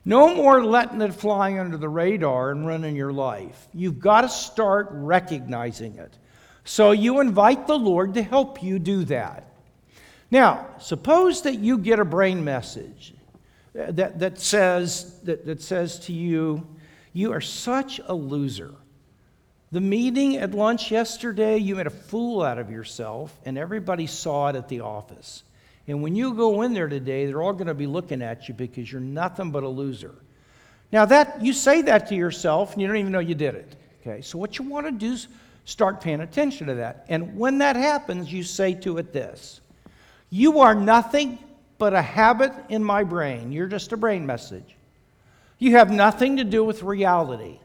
No 0.04 0.34
more 0.34 0.64
letting 0.64 1.00
it 1.00 1.14
fly 1.14 1.58
under 1.58 1.76
the 1.76 1.88
radar 1.88 2.50
and 2.50 2.66
running 2.66 2.96
your 2.96 3.12
life. 3.12 3.68
You've 3.72 4.00
got 4.00 4.22
to 4.22 4.28
start 4.28 4.88
recognizing 4.90 5.96
it. 5.96 6.12
So 6.64 6.90
you 6.90 7.20
invite 7.20 7.66
the 7.66 7.78
Lord 7.78 8.14
to 8.14 8.22
help 8.22 8.62
you 8.62 8.78
do 8.78 9.04
that. 9.04 9.46
Now, 10.30 10.66
suppose 10.78 11.42
that 11.42 11.58
you 11.58 11.78
get 11.78 11.98
a 11.98 12.04
brain 12.04 12.44
message 12.44 13.14
uh, 13.78 13.92
that, 13.92 14.18
that, 14.20 14.38
says, 14.38 15.20
that, 15.20 15.44
that 15.46 15.62
says 15.62 15.98
to 16.00 16.12
you, 16.12 16.66
You 17.12 17.32
are 17.32 17.40
such 17.40 18.00
a 18.06 18.14
loser. 18.14 18.74
The 19.72 19.80
meeting 19.80 20.36
at 20.36 20.50
lunch 20.50 20.90
yesterday, 20.90 21.58
you 21.58 21.76
made 21.76 21.86
a 21.86 21.90
fool 21.90 22.42
out 22.42 22.58
of 22.58 22.70
yourself, 22.70 23.38
and 23.44 23.56
everybody 23.56 24.06
saw 24.08 24.48
it 24.48 24.56
at 24.56 24.68
the 24.68 24.80
office. 24.80 25.44
And 25.86 26.02
when 26.02 26.16
you 26.16 26.34
go 26.34 26.62
in 26.62 26.74
there 26.74 26.88
today, 26.88 27.26
they're 27.26 27.40
all 27.40 27.52
going 27.52 27.68
to 27.68 27.74
be 27.74 27.86
looking 27.86 28.20
at 28.20 28.48
you 28.48 28.54
because 28.54 28.90
you're 28.90 29.00
nothing 29.00 29.52
but 29.52 29.62
a 29.62 29.68
loser. 29.68 30.14
Now 30.92 31.04
that 31.04 31.42
you 31.42 31.52
say 31.52 31.82
that 31.82 32.08
to 32.08 32.16
yourself 32.16 32.72
and 32.72 32.82
you 32.82 32.88
don't 32.88 32.96
even 32.96 33.12
know 33.12 33.20
you 33.20 33.34
did 33.34 33.54
it. 33.54 33.76
Okay? 34.00 34.22
So 34.22 34.38
what 34.38 34.58
you 34.58 34.64
want 34.64 34.86
to 34.86 34.92
do 34.92 35.12
is 35.12 35.28
start 35.64 36.00
paying 36.00 36.20
attention 36.20 36.66
to 36.66 36.74
that. 36.74 37.06
And 37.08 37.36
when 37.36 37.58
that 37.58 37.76
happens, 37.76 38.32
you 38.32 38.42
say 38.42 38.74
to 38.74 38.98
it 38.98 39.12
this. 39.12 39.60
You 40.30 40.60
are 40.60 40.74
nothing 40.74 41.38
but 41.78 41.94
a 41.94 42.02
habit 42.02 42.52
in 42.68 42.82
my 42.82 43.04
brain. 43.04 43.52
You're 43.52 43.66
just 43.66 43.92
a 43.92 43.96
brain 43.96 44.26
message. 44.26 44.76
You 45.58 45.72
have 45.72 45.90
nothing 45.90 46.38
to 46.38 46.44
do 46.44 46.64
with 46.64 46.82
reality. 46.82 47.58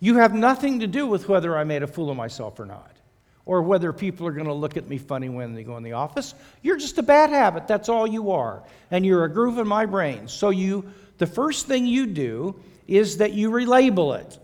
You 0.00 0.16
have 0.16 0.34
nothing 0.34 0.80
to 0.80 0.86
do 0.86 1.06
with 1.06 1.28
whether 1.28 1.56
I 1.56 1.64
made 1.64 1.82
a 1.82 1.86
fool 1.86 2.10
of 2.10 2.16
myself 2.16 2.58
or 2.58 2.66
not, 2.66 2.96
or 3.44 3.62
whether 3.62 3.92
people 3.92 4.26
are 4.26 4.32
going 4.32 4.46
to 4.46 4.52
look 4.54 4.76
at 4.76 4.88
me 4.88 4.98
funny 4.98 5.28
when 5.28 5.54
they 5.54 5.62
go 5.62 5.76
in 5.76 5.82
the 5.82 5.92
office. 5.92 6.34
You're 6.62 6.78
just 6.78 6.98
a 6.98 7.02
bad 7.02 7.30
habit. 7.30 7.68
That's 7.68 7.88
all 7.88 8.06
you 8.06 8.32
are. 8.32 8.62
And 8.90 9.04
you're 9.04 9.24
a 9.24 9.32
groove 9.32 9.58
in 9.58 9.68
my 9.68 9.86
brain. 9.86 10.26
So 10.26 10.50
you 10.50 10.90
the 11.18 11.26
first 11.26 11.66
thing 11.66 11.86
you 11.86 12.06
do 12.06 12.56
is 12.88 13.18
that 13.18 13.34
you 13.34 13.50
relabel 13.50 14.18
it. 14.18 14.38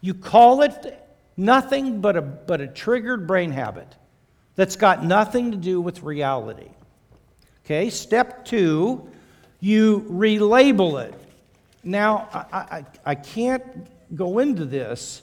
You 0.00 0.12
call 0.12 0.62
it 0.62 1.00
nothing 1.36 2.00
but 2.00 2.16
a, 2.16 2.20
but 2.20 2.60
a 2.60 2.66
triggered 2.66 3.28
brain 3.28 3.52
habit 3.52 3.86
that's 4.56 4.74
got 4.74 5.04
nothing 5.04 5.52
to 5.52 5.56
do 5.56 5.80
with 5.80 6.02
reality. 6.02 6.68
Okay, 7.64 7.90
step 7.90 8.44
two, 8.44 9.08
you 9.60 10.00
relabel 10.10 11.06
it. 11.06 11.14
Now, 11.84 12.28
I, 12.32 12.58
I, 12.58 12.86
I 13.06 13.14
can't 13.14 13.64
go 14.14 14.38
into 14.38 14.64
this, 14.64 15.22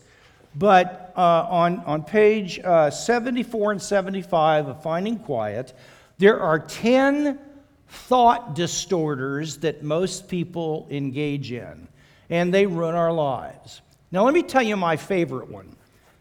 but 0.56 1.14
uh, 1.16 1.48
on, 1.50 1.80
on 1.80 2.04
page 2.04 2.60
uh, 2.60 2.90
74 2.90 3.74
and 3.74 3.82
75 3.82 4.68
of 4.68 4.84
Finding 4.84 5.18
Quiet, 5.20 5.74
there 6.18 6.40
are 6.40 6.60
10 6.60 7.40
thought 7.88 8.54
distorters 8.56 9.58
that 9.58 9.84
most 9.84 10.28
people 10.28 10.88
engage 10.90 11.52
in, 11.52 11.88
and 12.30 12.54
they 12.54 12.66
ruin 12.66 12.96
our 12.96 13.12
lives. 13.12 13.82
Now, 14.12 14.24
let 14.26 14.34
me 14.34 14.44
tell 14.44 14.62
you 14.62 14.76
my 14.76 14.98
favorite 14.98 15.50
one. 15.50 15.76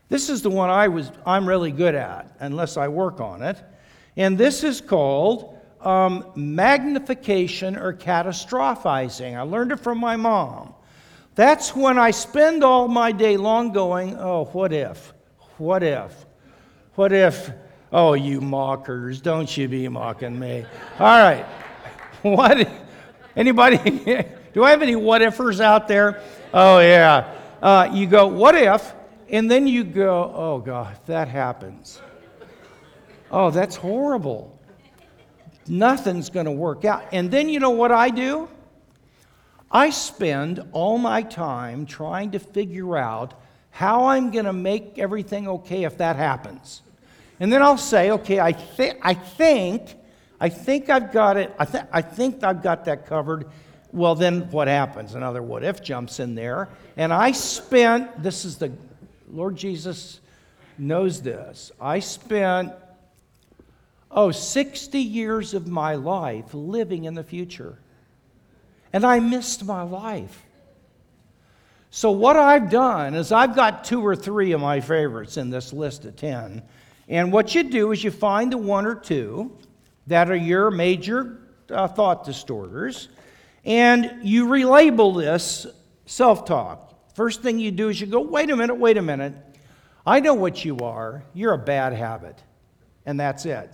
This 0.09 0.29
is 0.29 0.43
the 0.43 0.51
one 0.51 0.71
I 0.71 0.89
was, 0.89 1.11
I'm 1.25 1.47
really 1.47 1.71
good 1.71 1.95
at, 1.95 2.37
unless 2.41 2.77
I 2.77 2.89
work 2.89 3.21
on 3.21 3.43
it. 3.43 3.57
And 4.17 4.37
this 4.37 4.65
is 4.65 4.81
called 4.81 5.59
um, 5.81 6.25
magnification 6.35 7.77
or 7.77 7.95
catastrophizing. 7.95 9.37
I 9.37 9.43
learned 9.43 9.73
it 9.73 9.81
from 9.81 9.99
my 9.99 10.17
mom. 10.17 10.75
That's 11.35 11.75
when 11.75 11.99
I 11.99 12.11
spend 12.11 12.65
all 12.65 12.89
my 12.89 13.13
day 13.13 13.37
long 13.37 13.73
going, 13.73 14.17
oh, 14.19 14.45
what 14.53 14.73
if? 14.73 15.13
What 15.59 15.83
if? 15.83 16.27
What 16.95 17.13
if? 17.13 17.51
Oh, 17.93 18.15
you 18.15 18.41
mockers, 18.41 19.21
don't 19.21 19.57
you 19.57 19.69
be 19.69 19.89
mocking 19.89 20.39
me. 20.39 20.65
All 20.99 21.07
right. 21.07 21.47
What? 22.23 22.69
Anybody? 23.35 23.79
Do 24.53 24.63
I 24.63 24.71
have 24.71 24.83
any 24.83 24.95
what 24.95 25.23
ifers 25.23 25.59
out 25.59 25.89
there? 25.89 26.23
Oh, 26.53 26.79
yeah. 26.81 27.35
Uh, 27.63 27.89
you 27.91 28.07
go, 28.07 28.27
what 28.27 28.55
if? 28.55 28.93
And 29.31 29.51
then 29.51 29.67
you 29.67 29.85
go, 29.85 30.31
oh, 30.35 30.59
God, 30.59 30.93
if 30.93 31.07
that 31.07 31.29
happens. 31.29 32.03
Oh, 33.31 33.51
that's 33.51 33.75
horrible. 33.77 34.61
Nothing's 35.67 36.29
going 36.29 36.47
to 36.47 36.53
work 36.53 36.85
out. 36.85 37.05
And 37.13 37.31
then 37.31 37.49
you 37.49 37.61
know 37.61 37.71
what 37.71 37.93
I 37.93 38.11
do? 38.11 38.49
I 39.71 39.91
spend 39.91 40.65
all 40.73 40.99
my 40.99 41.23
time 41.23 41.87
trying 41.87 42.33
to 42.33 42.39
figure 42.39 42.97
out 42.97 43.35
how 43.71 44.07
I'm 44.07 44.31
going 44.31 44.47
to 44.47 44.53
make 44.53 44.99
everything 44.99 45.47
okay 45.49 45.85
if 45.85 45.99
that 45.99 46.17
happens. 46.17 46.83
And 47.39 47.53
then 47.53 47.63
I'll 47.63 47.79
say, 47.79 48.11
okay, 48.11 48.41
I, 48.41 48.53
th- 48.53 48.97
I 49.01 49.15
think, 49.15 49.95
I 50.41 50.49
think 50.49 50.91
I've 50.91 51.13
got 51.13 51.37
it, 51.37 51.55
I, 51.59 51.65
th- 51.65 51.85
I 51.93 52.03
think 52.03 52.43
I've 52.43 52.63
got 52.63 52.85
that 52.87 53.07
covered. 53.07 53.47
well, 53.93 54.15
then 54.15 54.51
what 54.51 54.69
happens? 54.69 55.15
Another 55.15 55.43
what 55.43 55.63
if 55.63 55.83
jumps 55.83 56.21
in 56.21 56.35
there. 56.35 56.69
And 56.97 57.13
I 57.13 57.33
spent, 57.33 58.23
this 58.23 58.45
is 58.45 58.59
the, 58.59 58.73
Lord 59.31 59.57
Jesus 59.57 60.21
knows 60.77 61.23
this. 61.23 61.71
I 61.81 62.01
spent, 62.01 62.73
oh, 64.11 64.33
60 64.33 64.99
years 64.99 65.55
of 65.55 65.69
my 65.69 65.95
life 65.95 66.53
living 66.53 67.05
in 67.05 67.15
the 67.15 67.23
future. 67.23 67.79
And 68.93 69.05
I 69.05 69.21
missed 69.21 69.65
my 69.65 69.83
life. 69.83 70.45
So, 71.91 72.13
what 72.13 72.37
I've 72.37 72.71
done 72.71 73.15
is 73.15 73.33
I've 73.33 73.57
got 73.57 73.85
two 73.85 74.05
or 74.05 74.15
three 74.15 74.53
of 74.53 74.61
my 74.61 74.81
favorites 74.81 75.37
in 75.37 75.51
this 75.51 75.73
list 75.73 76.05
of 76.05 76.17
10. 76.17 76.63
And 77.09 77.33
what 77.33 77.55
you 77.55 77.65
do 77.65 77.91
is 77.91 78.05
you 78.05 78.13
find 78.13 78.53
the 78.53 78.59
one 78.59 78.87
or 78.87 78.95
two 78.95 79.57
that 80.07 80.31
are 80.31 80.37
your 80.37 80.71
major 80.71 81.39
uh, 81.69 81.89
thought 81.89 82.25
distorters, 82.25 83.09
and 83.65 84.21
you 84.23 84.47
relabel 84.47 85.17
this 85.21 85.67
self 86.07 86.45
talk. 86.45 86.95
First 87.15 87.43
thing 87.43 87.59
you 87.59 87.73
do 87.73 87.89
is 87.89 88.01
you 88.01 88.07
go, 88.07 88.21
wait 88.21 88.51
a 88.51 88.57
minute, 88.57 88.77
wait 88.77 88.97
a 88.97 89.03
minute. 89.03 89.35
I 90.07 90.21
know 90.21 90.35
what 90.35 90.65
you 90.65 90.79
are. 90.79 91.25
You're 91.35 91.55
a 91.55 91.59
bad 91.59 91.93
habit. 91.93 92.43
And 93.05 93.19
that's 93.19 93.45
it. 93.47 93.73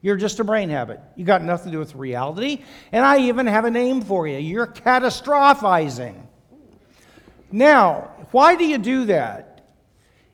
You're 0.00 0.16
just 0.16 0.38
a 0.38 0.44
brain 0.44 0.68
habit. 0.68 1.00
You 1.16 1.24
got 1.24 1.42
nothing 1.42 1.66
to 1.66 1.72
do 1.72 1.78
with 1.78 1.94
reality. 1.94 2.62
And 2.92 3.04
I 3.04 3.18
even 3.22 3.46
have 3.46 3.64
a 3.64 3.70
name 3.70 4.00
for 4.02 4.28
you. 4.28 4.38
You're 4.38 4.66
catastrophizing. 4.66 6.14
Now, 7.50 8.10
why 8.30 8.54
do 8.54 8.64
you 8.64 8.78
do 8.78 9.06
that? 9.06 9.66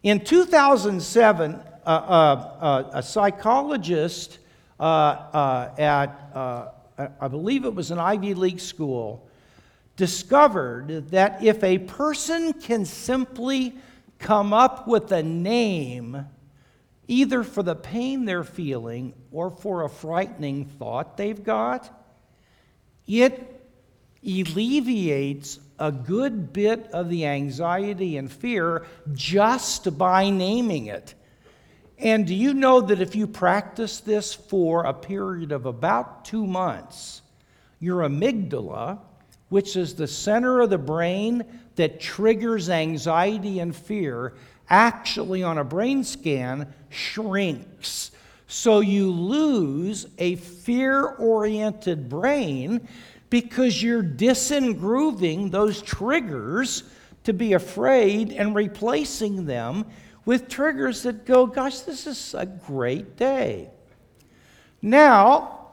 In 0.02 0.20
2007, 0.20 1.54
uh, 1.54 1.58
uh, 1.86 1.90
uh, 1.90 2.90
a 2.92 3.02
psychologist 3.02 4.38
uh, 4.78 4.82
uh, 4.82 5.74
at, 5.78 6.30
uh, 6.34 6.68
I 7.20 7.28
believe 7.28 7.64
it 7.64 7.74
was 7.74 7.90
an 7.90 7.98
Ivy 7.98 8.34
League 8.34 8.60
school, 8.60 9.26
discovered 9.96 11.10
that 11.10 11.42
if 11.42 11.62
a 11.62 11.78
person 11.78 12.52
can 12.54 12.84
simply 12.84 13.74
come 14.18 14.52
up 14.52 14.88
with 14.88 15.12
a 15.12 15.22
name, 15.22 16.26
either 17.08 17.42
for 17.42 17.62
the 17.62 17.74
pain 17.74 18.24
they're 18.24 18.44
feeling 18.44 19.14
or 19.30 19.50
for 19.50 19.82
a 19.82 19.88
frightening 19.88 20.64
thought 20.64 21.16
they've 21.16 21.42
got, 21.44 21.90
it 23.06 23.60
alleviates 24.24 25.60
a 25.78 25.92
good 25.92 26.52
bit 26.52 26.88
of 26.92 27.08
the 27.10 27.26
anxiety 27.26 28.16
and 28.16 28.30
fear 28.30 28.86
just 29.12 29.98
by 29.98 30.30
naming 30.30 30.86
it. 30.86 31.14
And 31.98 32.26
do 32.26 32.34
you 32.34 32.54
know 32.54 32.80
that 32.80 33.00
if 33.00 33.14
you 33.14 33.26
practice 33.26 34.00
this 34.00 34.34
for 34.34 34.84
a 34.84 34.94
period 34.94 35.52
of 35.52 35.66
about 35.66 36.24
two 36.24 36.46
months, 36.46 37.22
your 37.80 38.02
amygdala, 38.02 38.98
which 39.48 39.76
is 39.76 39.94
the 39.94 40.08
center 40.08 40.60
of 40.60 40.70
the 40.70 40.78
brain 40.78 41.44
that 41.76 42.00
triggers 42.00 42.70
anxiety 42.70 43.60
and 43.60 43.74
fear, 43.74 44.34
actually 44.68 45.42
on 45.42 45.58
a 45.58 45.64
brain 45.64 46.04
scan 46.04 46.72
shrinks. 46.90 48.10
So 48.46 48.80
you 48.80 49.10
lose 49.10 50.06
a 50.18 50.36
fear 50.36 51.04
oriented 51.04 52.08
brain 52.08 52.86
because 53.30 53.82
you're 53.82 54.02
disengrooving 54.02 55.50
those 55.50 55.82
triggers 55.82 56.84
to 57.24 57.32
be 57.32 57.54
afraid 57.54 58.30
and 58.32 58.54
replacing 58.54 59.46
them 59.46 59.86
with 60.24 60.48
triggers 60.48 61.02
that 61.02 61.26
go, 61.26 61.46
gosh, 61.46 61.80
this 61.80 62.06
is 62.06 62.34
a 62.34 62.46
great 62.46 63.16
day. 63.16 63.70
Now, 64.80 65.72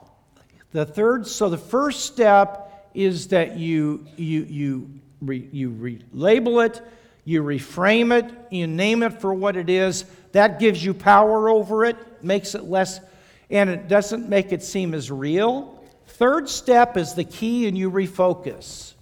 the 0.72 0.84
third, 0.84 1.26
so 1.26 1.48
the 1.48 1.58
first 1.58 2.06
step 2.06 2.90
is 2.94 3.28
that 3.28 3.56
you, 3.56 4.06
you, 4.16 4.42
you, 4.44 4.90
re, 5.20 5.48
you 5.52 5.70
relabel 5.70 6.66
it, 6.66 6.80
you 7.24 7.42
reframe 7.42 8.16
it, 8.16 8.32
you 8.50 8.66
name 8.66 9.02
it 9.02 9.20
for 9.20 9.32
what 9.32 9.56
it 9.56 9.70
is. 9.70 10.04
That 10.32 10.58
gives 10.58 10.84
you 10.84 10.94
power 10.94 11.48
over 11.48 11.84
it, 11.84 11.96
makes 12.22 12.54
it 12.54 12.64
less, 12.64 13.00
and 13.50 13.70
it 13.70 13.88
doesn't 13.88 14.28
make 14.28 14.52
it 14.52 14.62
seem 14.62 14.94
as 14.94 15.10
real. 15.10 15.84
Third 16.06 16.48
step 16.48 16.96
is 16.96 17.14
the 17.14 17.24
key, 17.24 17.68
and 17.68 17.76
you 17.76 17.90
refocus. 17.90 18.94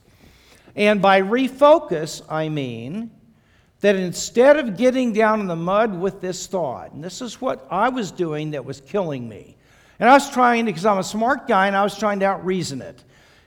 And 0.77 1.01
by 1.01 1.23
refocus, 1.23 2.23
I 2.29 2.49
mean 2.49 3.11
that 3.81 3.97
instead 3.97 4.59
of 4.59 4.77
getting 4.77 5.13
down 5.13 5.41
in 5.41 5.47
the 5.47 5.57
mud 5.57 5.99
with 5.99 6.21
this 6.21 6.47
thought, 6.47 6.93
and 6.93 7.03
this 7.03 7.23
is 7.23 7.41
what 7.41 7.67
I 7.71 7.89
was 7.89 8.11
doing 8.11 8.51
that 8.51 8.65
was 8.65 8.81
killing 8.81 9.29
me, 9.29 9.57
and 9.99 10.09
I 10.09 10.13
was 10.13 10.31
trying, 10.31 10.67
because 10.67 10.87
I'm 10.87 10.99
a 10.99 11.05
smart 11.05 11.49
guy, 11.49 11.67
and 11.67 11.77
I 11.77 11.83
was 11.83 11.99
trying 11.99 12.21
to 12.21 12.27
outreason 12.27 12.83
it. 12.83 13.03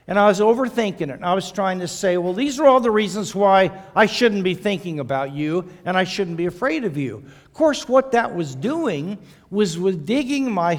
And 0.06 0.18
I 0.18 0.26
was 0.26 0.40
overthinking 0.40 1.00
it. 1.02 1.10
And 1.10 1.24
I 1.24 1.34
was 1.34 1.50
trying 1.50 1.80
to 1.80 1.88
say, 1.88 2.16
well, 2.18 2.34
these 2.34 2.60
are 2.60 2.66
all 2.66 2.80
the 2.80 2.90
reasons 2.90 3.34
why 3.34 3.70
I 3.96 4.06
shouldn't 4.06 4.44
be 4.44 4.54
thinking 4.54 5.00
about 5.00 5.32
you 5.32 5.70
and 5.84 5.96
I 5.96 6.04
shouldn't 6.04 6.36
be 6.36 6.46
afraid 6.46 6.84
of 6.84 6.96
you. 6.96 7.24
Of 7.44 7.54
course, 7.54 7.88
what 7.88 8.12
that 8.12 8.34
was 8.34 8.54
doing 8.54 9.18
was, 9.50 9.78
was 9.78 9.96
digging 9.96 10.52
my 10.52 10.78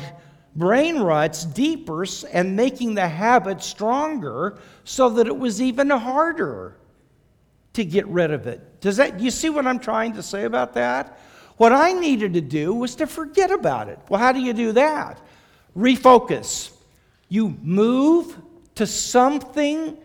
brain 0.56 1.00
ruts 1.00 1.44
deeper 1.44 2.06
and 2.32 2.56
making 2.56 2.96
the 2.96 3.08
habit 3.08 3.64
stronger 3.64 4.58
so 4.84 5.10
that 5.10 5.28
it 5.28 5.38
was 5.38 5.62
even 5.62 5.90
harder 5.90 6.78
to 7.74 7.84
get 7.84 8.08
rid 8.08 8.32
of 8.32 8.48
it. 8.48 8.80
Does 8.80 8.98
that 8.98 9.20
you 9.20 9.32
see 9.32 9.50
what 9.50 9.66
I'm 9.68 9.80
trying 9.80 10.14
to 10.14 10.24
say 10.24 10.44
about 10.44 10.74
that? 10.76 11.20
What 11.58 11.72
I 11.72 11.94
needed 11.94 12.34
to 12.34 12.42
do 12.42 12.74
was 12.74 12.96
to 12.96 13.08
forget 13.08 13.52
about 13.52 13.90
it. 13.90 14.00
Well, 14.10 14.20
how 14.20 14.32
do 14.32 14.40
you 14.40 14.54
do 14.54 14.74
that? 14.74 15.20
Refocus. 15.76 16.72
You 17.28 17.58
move 17.62 18.38
to 18.76 18.86
something 18.86 19.98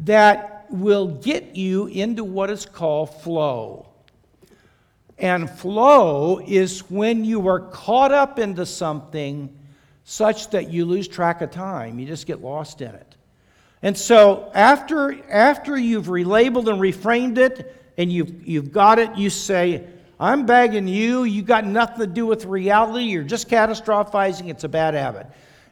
that 0.00 0.66
will 0.70 1.08
get 1.08 1.56
you 1.56 1.86
into 1.86 2.22
what 2.24 2.50
is 2.50 2.66
called 2.66 3.22
flow. 3.22 3.88
And 5.18 5.50
flow 5.50 6.38
is 6.38 6.88
when 6.90 7.24
you 7.24 7.48
are 7.48 7.60
caught 7.60 8.12
up 8.12 8.38
into 8.38 8.64
something 8.64 9.54
such 10.04 10.50
that 10.50 10.70
you 10.70 10.84
lose 10.84 11.08
track 11.08 11.42
of 11.42 11.50
time. 11.50 11.98
You 11.98 12.06
just 12.06 12.26
get 12.26 12.40
lost 12.40 12.80
in 12.80 12.94
it. 12.94 13.16
And 13.82 13.96
so 13.96 14.50
after, 14.54 15.16
after 15.30 15.76
you've 15.76 16.06
relabeled 16.06 16.68
and 16.68 16.80
reframed 16.80 17.38
it 17.38 17.74
and 17.96 18.12
you've, 18.12 18.46
you've 18.46 18.72
got 18.72 18.98
it, 18.98 19.16
you 19.16 19.30
say, 19.30 19.86
I'm 20.20 20.46
bagging 20.46 20.88
you. 20.88 21.24
You 21.24 21.42
got 21.42 21.64
nothing 21.64 21.98
to 21.98 22.06
do 22.06 22.26
with 22.26 22.44
reality. 22.44 23.04
You're 23.04 23.22
just 23.22 23.48
catastrophizing. 23.48 24.48
It's 24.50 24.64
a 24.64 24.68
bad 24.68 24.94
habit. 24.94 25.26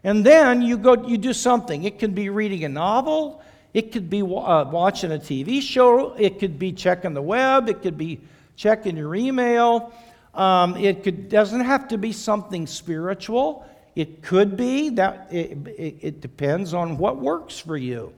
And 0.07 0.25
then 0.25 0.63
you 0.63 0.79
go, 0.79 1.05
you 1.05 1.19
do 1.19 1.33
something. 1.33 1.83
It 1.83 1.99
could 1.99 2.15
be 2.15 2.29
reading 2.29 2.63
a 2.63 2.69
novel. 2.69 3.43
It 3.75 3.91
could 3.91 4.09
be 4.09 4.23
uh, 4.23 4.65
watching 4.71 5.11
a 5.11 5.19
TV 5.19 5.61
show. 5.61 6.15
It 6.15 6.39
could 6.39 6.61
be 6.61 6.71
checking 6.71 7.13
the 7.13 7.21
web. 7.21 7.69
It 7.69 7.83
could 7.83 7.99
be 7.99 8.21
checking 8.55 8.97
your 8.97 9.17
email. 9.17 9.93
Um, 10.33 10.77
it 10.77 11.03
could, 11.03 11.29
doesn't 11.29 11.63
have 11.63 11.89
to 11.89 11.99
be 11.99 12.13
something 12.13 12.69
spiritual. 12.69 13.67
It 13.97 14.23
could 14.23 14.57
be 14.57 14.91
that 14.91 15.27
it, 15.33 15.59
it, 15.67 15.97
it 16.01 16.21
depends 16.21 16.73
on 16.73 16.99
what 16.99 17.17
works 17.17 17.59
for 17.59 17.77
you. 17.77 18.15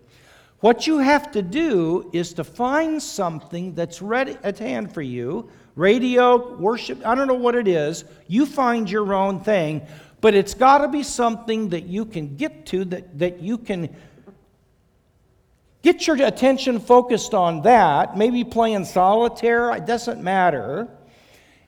What 0.61 0.87
you 0.87 0.99
have 0.99 1.33
to 1.33 1.41
do 1.41 2.11
is 2.13 2.35
to 2.35 2.45
find 2.45 3.03
something 3.03 3.75
that's 3.75 4.03
ready 4.03 4.37
at 4.43 4.59
hand 4.59 4.93
for 4.93 5.01
you 5.01 5.49
radio, 5.79 6.57
worship, 6.57 7.07
I 7.07 7.15
don't 7.15 7.29
know 7.29 7.35
what 7.35 7.55
it 7.55 7.69
is. 7.69 8.05
You 8.27 8.45
find 8.45 8.91
your 8.91 9.15
own 9.15 9.41
thing, 9.41 9.87
but 10.21 10.35
it's 10.35 10.55
got 10.55 10.79
to 10.79 10.89
be 10.89 11.03
something 11.03 11.71
that 11.71 11.85
you 11.85 12.05
can 12.05 12.37
get 12.37 12.67
to, 12.67 12.85
that, 12.87 13.19
that 13.19 13.41
you 13.41 13.59
can 13.59 13.95
get 15.83 16.07
your 16.07 16.17
attention 16.25 16.81
focused 16.81 17.35
on 17.35 17.63
that. 17.63 18.17
Maybe 18.17 18.45
playing 18.45 18.85
solitaire, 18.85 19.71
it 19.75 19.87
doesn't 19.87 20.23
matter. 20.23 20.89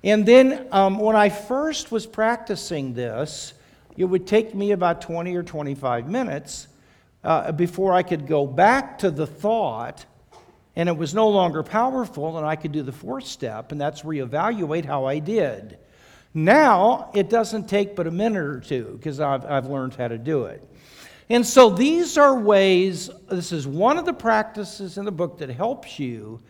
And 0.03 0.27
then 0.27 0.67
um, 0.73 0.99
when 0.99 1.17
I 1.17 1.29
first 1.29 1.93
was 1.93 2.07
practicing 2.07 2.95
this, 2.95 3.55
it 3.97 4.05
would 4.05 4.27
take 4.27 4.55
me 4.55 4.73
about 4.73 5.03
20 5.03 5.37
or 5.37 5.43
25 5.43 6.09
minutes 6.09 6.69
uh, 7.23 7.53
before 7.53 7.93
I 7.93 8.03
could 8.03 8.27
go 8.27 8.47
back 8.47 8.99
to 9.01 9.11
the 9.11 9.27
thought 9.27 10.07
and 10.77 10.89
it 10.89 10.97
was 10.97 11.15
no 11.15 11.29
longer 11.29 11.63
powerful, 11.63 12.39
and 12.39 12.47
I 12.47 12.57
could 12.57 12.73
do 12.73 12.83
the 12.83 12.93
fourth 12.93 13.27
step, 13.27 13.73
and 13.73 13.81
that's 13.81 14.03
reevaluate 14.03 14.85
how 14.85 15.05
I 15.05 15.19
did. 15.19 15.79
Now, 16.33 17.11
it 17.15 17.29
doesn't 17.29 17.69
take 17.69 17.97
but 17.97 18.07
a 18.07 18.11
minute 18.11 18.43
or 18.43 18.61
two 18.61 18.97
because 18.97 19.21
I've, 19.21 19.45
I've 19.45 19.67
learned 19.67 19.95
how 19.95 20.09
to 20.09 20.19
do 20.19 20.45
it. 20.45 20.67
And 21.29 21.47
so 21.47 21.71
these 21.71 22.19
are 22.19 22.39
ways, 22.39 23.11
this 23.29 23.53
is 23.53 23.67
one 23.67 23.99
of 23.99 24.05
the 24.05 24.13
practices 24.13 24.99
in 24.99 25.05
the 25.05 25.13
book 25.13 25.39
that 25.39 25.49
helps 25.49 25.99
you 25.99 26.41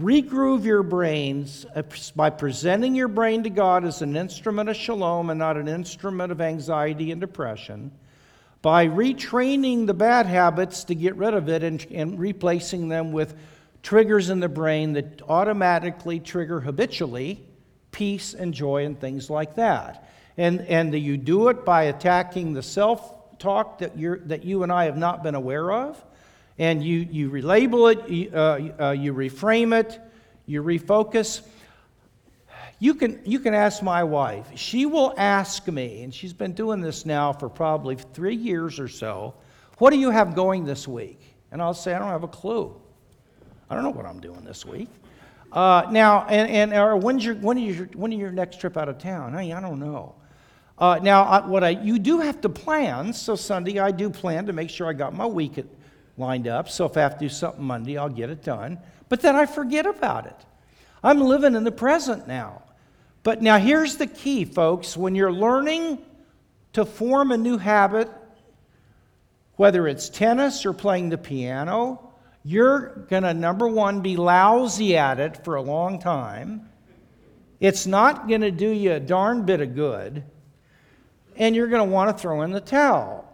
regroove 0.00 0.64
your 0.64 0.82
brains 0.82 1.64
uh, 1.74 1.82
by 2.14 2.28
presenting 2.30 2.94
your 2.94 3.08
brain 3.08 3.42
to 3.44 3.50
God 3.50 3.84
as 3.84 4.02
an 4.02 4.16
instrument 4.16 4.68
of 4.68 4.76
shalom 4.76 5.30
and 5.30 5.38
not 5.38 5.56
an 5.56 5.68
instrument 5.68 6.30
of 6.30 6.40
anxiety 6.40 7.12
and 7.12 7.20
depression 7.20 7.90
by 8.60 8.88
retraining 8.88 9.86
the 9.86 9.94
bad 9.94 10.26
habits 10.26 10.84
to 10.84 10.94
get 10.94 11.14
rid 11.16 11.34
of 11.34 11.48
it 11.48 11.62
and, 11.62 11.86
and 11.92 12.18
replacing 12.18 12.88
them 12.88 13.12
with 13.12 13.36
triggers 13.82 14.28
in 14.28 14.40
the 14.40 14.48
brain 14.48 14.92
that 14.94 15.22
automatically 15.28 16.18
trigger 16.18 16.60
habitually 16.60 17.46
peace 17.96 18.34
and 18.34 18.52
joy 18.52 18.84
and 18.84 19.00
things 19.00 19.30
like 19.30 19.54
that. 19.54 20.06
And, 20.36 20.60
and 20.60 20.94
you 20.94 21.16
do 21.16 21.48
it 21.48 21.64
by 21.64 21.84
attacking 21.84 22.52
the 22.52 22.62
self 22.62 23.38
talk 23.38 23.78
that, 23.78 23.98
you're, 23.98 24.18
that 24.18 24.44
you 24.44 24.62
and 24.64 24.70
I 24.70 24.84
have 24.84 24.98
not 24.98 25.22
been 25.22 25.34
aware 25.34 25.72
of, 25.72 26.04
and 26.58 26.84
you, 26.84 27.08
you 27.10 27.30
relabel 27.30 27.94
it, 27.94 28.08
you, 28.10 28.30
uh, 28.34 28.88
uh, 28.88 28.90
you 28.90 29.14
reframe 29.14 29.78
it, 29.78 29.98
you 30.44 30.62
refocus, 30.62 31.40
you 32.78 32.94
can, 32.94 33.18
you 33.24 33.40
can 33.40 33.54
ask 33.54 33.82
my 33.82 34.04
wife. 34.04 34.46
She 34.56 34.84
will 34.84 35.14
ask 35.16 35.66
me, 35.66 36.02
and 36.02 36.14
she's 36.14 36.34
been 36.34 36.52
doing 36.52 36.82
this 36.82 37.06
now 37.06 37.32
for 37.32 37.48
probably 37.48 37.96
three 37.96 38.36
years 38.36 38.78
or 38.78 38.88
so, 38.88 39.32
what 39.78 39.90
do 39.90 39.98
you 39.98 40.10
have 40.10 40.34
going 40.34 40.66
this 40.66 40.86
week? 40.86 41.20
And 41.50 41.62
I'll 41.62 41.72
say, 41.72 41.94
I 41.94 41.98
don't 41.98 42.08
have 42.08 42.24
a 42.24 42.28
clue. 42.28 42.78
I 43.70 43.74
don't 43.74 43.84
know 43.84 43.90
what 43.90 44.04
I'm 44.04 44.20
doing 44.20 44.44
this 44.44 44.66
week. 44.66 44.90
Uh, 45.52 45.86
now, 45.90 46.26
and, 46.26 46.50
and 46.50 46.72
or 46.74 46.96
when's 46.96 47.24
your, 47.24 47.34
when, 47.36 47.56
is 47.58 47.76
your, 47.78 47.86
when 47.94 48.12
is 48.12 48.18
your 48.18 48.30
next 48.30 48.60
trip 48.60 48.76
out 48.76 48.88
of 48.88 48.98
town? 48.98 49.32
Hey, 49.32 49.52
I 49.52 49.60
don't 49.60 49.78
know. 49.78 50.14
Uh, 50.78 50.98
now, 51.02 51.24
I, 51.24 51.46
what 51.46 51.64
I, 51.64 51.70
you 51.70 51.98
do 51.98 52.20
have 52.20 52.40
to 52.42 52.48
plan. 52.48 53.12
So 53.12 53.34
Sunday, 53.34 53.78
I 53.78 53.90
do 53.90 54.10
plan 54.10 54.46
to 54.46 54.52
make 54.52 54.68
sure 54.68 54.86
I 54.86 54.92
got 54.92 55.14
my 55.14 55.26
week 55.26 55.64
lined 56.18 56.48
up. 56.48 56.68
So 56.68 56.84
if 56.84 56.96
I 56.96 57.00
have 57.00 57.14
to 57.14 57.20
do 57.20 57.28
something 57.28 57.64
Monday, 57.64 57.96
I'll 57.96 58.08
get 58.08 58.30
it 58.30 58.42
done. 58.42 58.78
But 59.08 59.22
then 59.22 59.36
I 59.36 59.46
forget 59.46 59.86
about 59.86 60.26
it. 60.26 60.36
I'm 61.02 61.20
living 61.20 61.54
in 61.54 61.64
the 61.64 61.72
present 61.72 62.26
now. 62.26 62.62
But 63.22 63.42
now 63.42 63.58
here's 63.58 63.96
the 63.96 64.06
key, 64.06 64.44
folks. 64.44 64.96
When 64.96 65.14
you're 65.14 65.32
learning 65.32 65.98
to 66.74 66.84
form 66.84 67.32
a 67.32 67.36
new 67.36 67.58
habit, 67.58 68.10
whether 69.56 69.88
it's 69.88 70.08
tennis 70.08 70.66
or 70.66 70.72
playing 70.72 71.08
the 71.08 71.18
piano, 71.18 72.12
you're 72.46 72.90
going 73.08 73.24
to, 73.24 73.34
number 73.34 73.66
one, 73.66 74.02
be 74.02 74.16
lousy 74.16 74.96
at 74.96 75.18
it 75.18 75.42
for 75.44 75.56
a 75.56 75.62
long 75.62 75.98
time. 75.98 76.68
It's 77.58 77.88
not 77.88 78.28
going 78.28 78.42
to 78.42 78.52
do 78.52 78.68
you 78.68 78.92
a 78.92 79.00
darn 79.00 79.44
bit 79.44 79.60
of 79.60 79.74
good. 79.74 80.22
And 81.34 81.56
you're 81.56 81.66
going 81.66 81.84
to 81.84 81.92
want 81.92 82.16
to 82.16 82.22
throw 82.22 82.42
in 82.42 82.52
the 82.52 82.60
towel. 82.60 83.28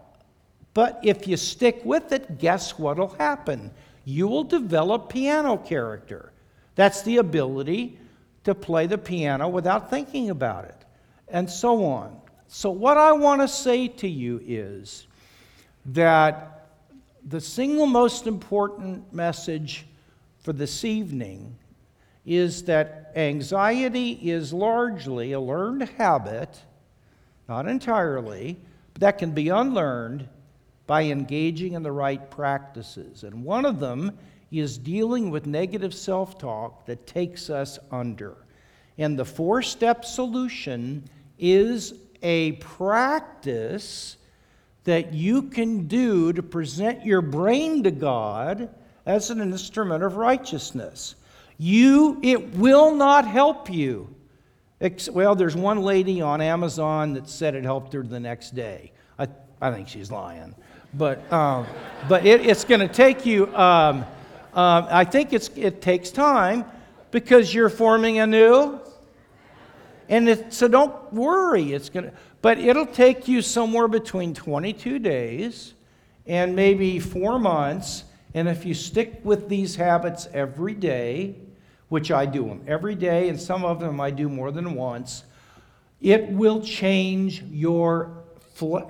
But 0.72 0.98
if 1.02 1.28
you 1.28 1.36
stick 1.36 1.82
with 1.84 2.10
it, 2.12 2.38
guess 2.38 2.78
what 2.78 2.96
will 2.96 3.14
happen? 3.18 3.70
You 4.06 4.28
will 4.28 4.44
develop 4.44 5.10
piano 5.10 5.58
character. 5.58 6.32
That's 6.74 7.02
the 7.02 7.18
ability 7.18 7.98
to 8.44 8.54
play 8.54 8.86
the 8.86 8.96
piano 8.96 9.46
without 9.46 9.90
thinking 9.90 10.30
about 10.30 10.64
it, 10.64 10.86
and 11.28 11.50
so 11.50 11.84
on. 11.84 12.18
So, 12.48 12.70
what 12.70 12.96
I 12.96 13.12
want 13.12 13.42
to 13.42 13.48
say 13.48 13.88
to 13.88 14.08
you 14.08 14.40
is 14.42 15.06
that 15.84 16.61
the 17.24 17.40
single 17.40 17.86
most 17.86 18.26
important 18.26 19.12
message 19.12 19.86
for 20.40 20.52
this 20.52 20.84
evening 20.84 21.56
is 22.24 22.64
that 22.64 23.12
anxiety 23.16 24.12
is 24.12 24.52
largely 24.52 25.32
a 25.32 25.40
learned 25.40 25.82
habit, 25.82 26.60
not 27.48 27.68
entirely, 27.68 28.56
but 28.92 29.00
that 29.00 29.18
can 29.18 29.32
be 29.32 29.48
unlearned 29.48 30.28
by 30.86 31.04
engaging 31.04 31.74
in 31.74 31.82
the 31.82 31.92
right 31.92 32.30
practices. 32.30 33.24
And 33.24 33.44
one 33.44 33.64
of 33.64 33.80
them 33.80 34.16
is 34.50 34.76
dealing 34.78 35.30
with 35.30 35.46
negative 35.46 35.94
self 35.94 36.38
talk 36.38 36.86
that 36.86 37.06
takes 37.06 37.50
us 37.50 37.78
under. 37.90 38.36
And 38.98 39.18
the 39.18 39.24
four 39.24 39.62
step 39.62 40.04
solution 40.04 41.08
is 41.38 41.94
a 42.22 42.52
practice 42.52 44.16
that 44.84 45.14
you 45.14 45.42
can 45.42 45.86
do 45.86 46.32
to 46.32 46.42
present 46.42 47.04
your 47.04 47.22
brain 47.22 47.82
to 47.84 47.90
God 47.90 48.68
as 49.06 49.30
an 49.30 49.40
instrument 49.40 50.02
of 50.02 50.16
righteousness. 50.16 51.14
You, 51.58 52.18
it 52.22 52.56
will 52.56 52.94
not 52.94 53.26
help 53.26 53.70
you. 53.70 54.14
Well, 55.12 55.36
there's 55.36 55.54
one 55.54 55.82
lady 55.82 56.20
on 56.20 56.40
Amazon 56.40 57.12
that 57.14 57.28
said 57.28 57.54
it 57.54 57.62
helped 57.62 57.92
her 57.92 58.02
the 58.02 58.18
next 58.18 58.54
day. 58.54 58.90
I, 59.18 59.28
I 59.60 59.70
think 59.70 59.86
she's 59.86 60.10
lying. 60.10 60.54
But, 60.94 61.32
um, 61.32 61.66
but 62.08 62.26
it, 62.26 62.44
it's 62.44 62.64
going 62.64 62.80
to 62.80 62.88
take 62.88 63.24
you. 63.24 63.46
Um, 63.54 64.04
um, 64.54 64.86
I 64.90 65.04
think 65.04 65.32
it's, 65.32 65.48
it 65.56 65.80
takes 65.80 66.10
time 66.10 66.64
because 67.12 67.54
you're 67.54 67.70
forming 67.70 68.18
a 68.18 68.26
new. 68.26 68.80
And 70.08 70.28
it, 70.28 70.52
so 70.52 70.68
don't 70.68 71.12
worry. 71.12 71.72
It's 71.72 71.88
gonna, 71.88 72.12
but 72.40 72.58
it'll 72.58 72.86
take 72.86 73.28
you 73.28 73.42
somewhere 73.42 73.88
between 73.88 74.34
22 74.34 74.98
days 74.98 75.74
and 76.26 76.54
maybe 76.56 76.98
four 76.98 77.38
months. 77.38 78.04
And 78.34 78.48
if 78.48 78.64
you 78.64 78.74
stick 78.74 79.20
with 79.24 79.48
these 79.48 79.76
habits 79.76 80.28
every 80.32 80.74
day, 80.74 81.36
which 81.88 82.10
I 82.10 82.26
do 82.26 82.46
them 82.46 82.62
every 82.66 82.94
day, 82.94 83.28
and 83.28 83.40
some 83.40 83.64
of 83.64 83.80
them 83.80 84.00
I 84.00 84.10
do 84.10 84.28
more 84.28 84.50
than 84.50 84.74
once, 84.74 85.24
it 86.00 86.28
will 86.30 86.62
change 86.62 87.42
your 87.42 88.22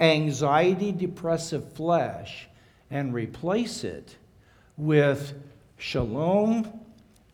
anxiety 0.00 0.92
depressive 0.92 1.72
flesh 1.72 2.48
and 2.90 3.14
replace 3.14 3.84
it 3.84 4.16
with 4.76 5.34
shalom, 5.78 6.80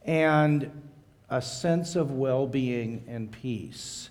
and 0.04 0.70
a 1.30 1.42
sense 1.42 1.96
of 1.96 2.12
well 2.12 2.46
being 2.46 3.04
and 3.06 3.30
peace. 3.30 4.10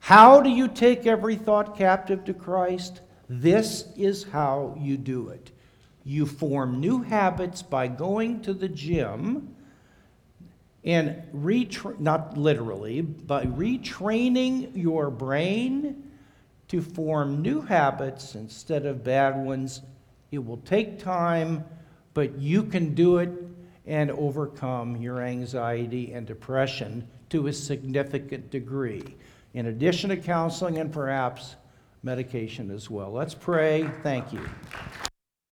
How 0.00 0.40
do 0.40 0.50
you 0.50 0.68
take 0.68 1.06
every 1.06 1.36
thought 1.36 1.76
captive 1.76 2.24
to 2.24 2.34
Christ? 2.34 3.00
This 3.28 3.84
is 3.96 4.24
how 4.24 4.76
you 4.78 4.96
do 4.96 5.28
it. 5.28 5.50
You 6.04 6.24
form 6.24 6.80
new 6.80 7.02
habits 7.02 7.62
by 7.62 7.88
going 7.88 8.40
to 8.42 8.54
the 8.54 8.68
gym 8.68 9.54
and 10.84 11.22
retra- 11.34 11.98
not 11.98 12.38
literally, 12.38 13.02
but 13.02 13.46
retraining 13.58 14.70
your 14.74 15.10
brain 15.10 16.02
to 16.68 16.80
form 16.80 17.42
new 17.42 17.60
habits 17.60 18.34
instead 18.34 18.86
of 18.86 19.04
bad 19.04 19.36
ones. 19.36 19.82
It 20.30 20.44
will 20.44 20.58
take 20.58 20.98
time, 20.98 21.64
but 22.14 22.38
you 22.38 22.62
can 22.62 22.94
do 22.94 23.18
it 23.18 23.30
and 23.88 24.10
overcome 24.12 24.96
your 24.96 25.22
anxiety 25.22 26.12
and 26.12 26.26
depression 26.26 27.08
to 27.30 27.48
a 27.48 27.52
significant 27.52 28.50
degree, 28.50 29.16
in 29.54 29.66
addition 29.66 30.10
to 30.10 30.16
counseling 30.16 30.78
and 30.78 30.92
perhaps 30.92 31.56
medication 32.02 32.70
as 32.70 32.88
well. 32.88 33.10
Let's 33.10 33.34
pray. 33.34 33.90
Thank 34.02 34.32
you. 34.32 34.48